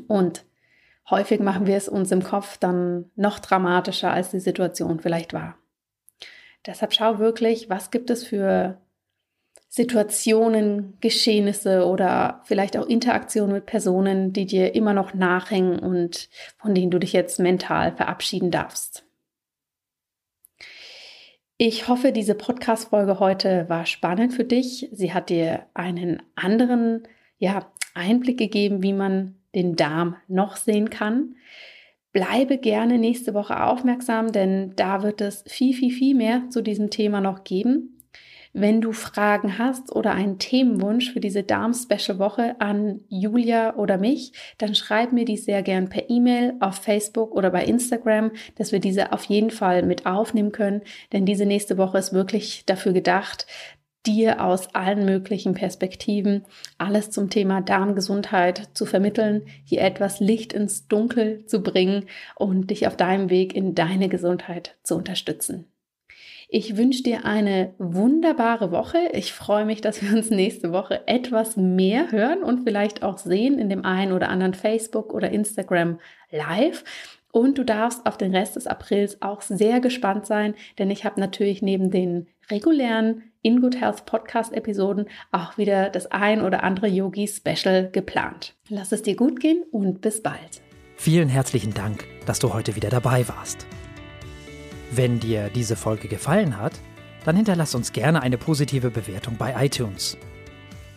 Und 0.09 0.43
häufig 1.09 1.39
machen 1.39 1.65
wir 1.65 1.77
es 1.77 1.87
uns 1.87 2.11
im 2.11 2.23
Kopf 2.23 2.57
dann 2.57 3.05
noch 3.15 3.39
dramatischer, 3.39 4.11
als 4.11 4.31
die 4.31 4.41
Situation 4.41 4.99
vielleicht 4.99 5.31
war. 5.31 5.55
Deshalb 6.65 6.93
schau 6.93 7.19
wirklich, 7.19 7.69
was 7.69 7.91
gibt 7.91 8.09
es 8.09 8.25
für 8.25 8.77
Situationen, 9.69 10.97
Geschehnisse 10.99 11.85
oder 11.85 12.41
vielleicht 12.45 12.75
auch 12.75 12.87
Interaktionen 12.87 13.53
mit 13.53 13.67
Personen, 13.67 14.33
die 14.33 14.45
dir 14.45 14.73
immer 14.73 14.93
noch 14.93 15.13
nachhängen 15.13 15.79
und 15.79 16.27
von 16.57 16.73
denen 16.73 16.89
du 16.89 16.97
dich 16.97 17.13
jetzt 17.13 17.39
mental 17.39 17.95
verabschieden 17.95 18.49
darfst. 18.49 19.05
Ich 21.57 21.87
hoffe, 21.87 22.11
diese 22.11 22.35
Podcast-Folge 22.35 23.19
heute 23.19 23.67
war 23.67 23.85
spannend 23.85 24.33
für 24.33 24.45
dich. 24.45 24.89
Sie 24.91 25.13
hat 25.13 25.29
dir 25.29 25.65
einen 25.73 26.23
anderen 26.35 27.03
ja, 27.37 27.71
Einblick 27.93 28.39
gegeben, 28.39 28.81
wie 28.81 28.93
man 28.93 29.35
den 29.53 29.75
Darm 29.75 30.15
noch 30.27 30.55
sehen 30.55 30.89
kann. 30.89 31.35
Bleibe 32.11 32.57
gerne 32.57 32.97
nächste 32.97 33.33
Woche 33.33 33.63
aufmerksam, 33.63 34.31
denn 34.31 34.73
da 34.75 35.03
wird 35.03 35.21
es 35.21 35.43
viel, 35.47 35.75
viel, 35.75 35.91
viel 35.91 36.15
mehr 36.15 36.49
zu 36.49 36.61
diesem 36.61 36.89
Thema 36.89 37.21
noch 37.21 37.43
geben. 37.43 37.99
Wenn 38.51 38.81
du 38.81 38.93
Fragen 38.93 39.59
hast 39.59 39.95
oder 39.95 40.13
einen 40.13 40.39
Themenwunsch 40.39 41.13
für 41.13 41.19
diese 41.19 41.43
Darm-Special-Woche 41.43 42.59
an 42.59 43.01
Julia 43.07 43.75
oder 43.75 43.99
mich, 43.99 44.33
dann 44.57 44.73
schreib 44.73 45.11
mir 45.13 45.23
die 45.23 45.37
sehr 45.37 45.61
gern 45.61 45.89
per 45.89 46.09
E-Mail, 46.09 46.55
auf 46.59 46.77
Facebook 46.77 47.31
oder 47.31 47.51
bei 47.51 47.63
Instagram, 47.63 48.31
dass 48.55 48.71
wir 48.71 48.79
diese 48.79 49.13
auf 49.13 49.25
jeden 49.25 49.51
Fall 49.51 49.83
mit 49.83 50.07
aufnehmen 50.07 50.51
können. 50.51 50.81
Denn 51.13 51.25
diese 51.25 51.45
nächste 51.45 51.77
Woche 51.77 51.99
ist 51.99 52.11
wirklich 52.11 52.65
dafür 52.65 52.91
gedacht, 52.91 53.45
dir 54.05 54.43
aus 54.43 54.73
allen 54.73 55.05
möglichen 55.05 55.53
Perspektiven 55.53 56.45
alles 56.77 57.11
zum 57.11 57.29
Thema 57.29 57.61
Darmgesundheit 57.61 58.69
zu 58.73 58.85
vermitteln, 58.85 59.43
hier 59.63 59.81
etwas 59.81 60.19
Licht 60.19 60.53
ins 60.53 60.87
Dunkel 60.87 61.45
zu 61.45 61.61
bringen 61.61 62.05
und 62.35 62.69
dich 62.69 62.87
auf 62.87 62.95
deinem 62.95 63.29
Weg 63.29 63.55
in 63.55 63.75
deine 63.75 64.09
Gesundheit 64.09 64.77
zu 64.83 64.95
unterstützen. 64.95 65.65
Ich 66.51 66.77
wünsche 66.77 67.03
dir 67.03 67.25
eine 67.25 67.75
wunderbare 67.77 68.71
Woche. 68.71 68.97
Ich 69.13 69.33
freue 69.33 69.65
mich, 69.65 69.81
dass 69.81 70.01
wir 70.01 70.17
uns 70.17 70.31
nächste 70.31 70.71
Woche 70.71 71.07
etwas 71.07 71.57
mehr 71.57 72.11
hören 72.11 72.41
und 72.41 72.63
vielleicht 72.63 73.03
auch 73.03 73.19
sehen 73.19 73.59
in 73.59 73.69
dem 73.69 73.85
einen 73.85 74.13
oder 74.13 74.29
anderen 74.29 74.55
Facebook 74.55 75.13
oder 75.13 75.29
Instagram 75.29 75.99
Live. 76.31 76.83
Und 77.31 77.57
du 77.57 77.63
darfst 77.63 78.05
auf 78.05 78.17
den 78.17 78.35
Rest 78.35 78.55
des 78.55 78.67
Aprils 78.67 79.21
auch 79.21 79.41
sehr 79.41 79.79
gespannt 79.79 80.25
sein, 80.25 80.55
denn 80.77 80.89
ich 80.89 81.05
habe 81.05 81.19
natürlich 81.19 81.61
neben 81.61 81.91
den 81.91 82.27
regulären 82.49 83.23
In 83.41 83.61
Good 83.61 83.79
Health 83.79 84.05
Podcast 84.05 84.53
Episoden 84.53 85.05
auch 85.31 85.57
wieder 85.57 85.89
das 85.89 86.07
ein 86.11 86.41
oder 86.41 86.63
andere 86.63 86.87
Yogi 86.87 87.27
Special 87.27 87.89
geplant. 87.91 88.55
Lass 88.69 88.91
es 88.91 89.03
dir 89.03 89.15
gut 89.15 89.39
gehen 89.39 89.63
und 89.71 90.01
bis 90.01 90.23
bald. 90.23 90.61
Vielen 90.95 91.29
herzlichen 91.29 91.73
Dank, 91.73 92.05
dass 92.25 92.39
du 92.39 92.53
heute 92.53 92.75
wieder 92.75 92.89
dabei 92.89 93.27
warst. 93.27 93.65
Wenn 94.91 95.19
dir 95.19 95.49
diese 95.53 95.75
Folge 95.75 96.07
gefallen 96.07 96.57
hat, 96.57 96.73
dann 97.25 97.35
hinterlass 97.35 97.75
uns 97.75 97.93
gerne 97.93 98.23
eine 98.23 98.37
positive 98.37 98.89
Bewertung 98.89 99.37
bei 99.37 99.65
iTunes. 99.65 100.17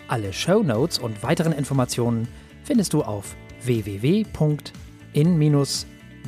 Alle 0.09 0.33
Show 0.33 0.63
Notes 0.63 0.99
und 0.99 1.23
weiteren 1.23 1.53
Informationen 1.53 2.27
findest 2.65 2.95
du 2.95 3.03
auf 3.03 3.37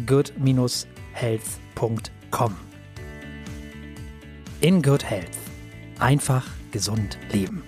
www.in-good-health.com. 0.06 2.56
In 4.60 4.82
Good 4.82 5.04
Health. 5.04 5.38
Einfach 5.98 6.46
gesund 6.72 7.18
leben. 7.32 7.62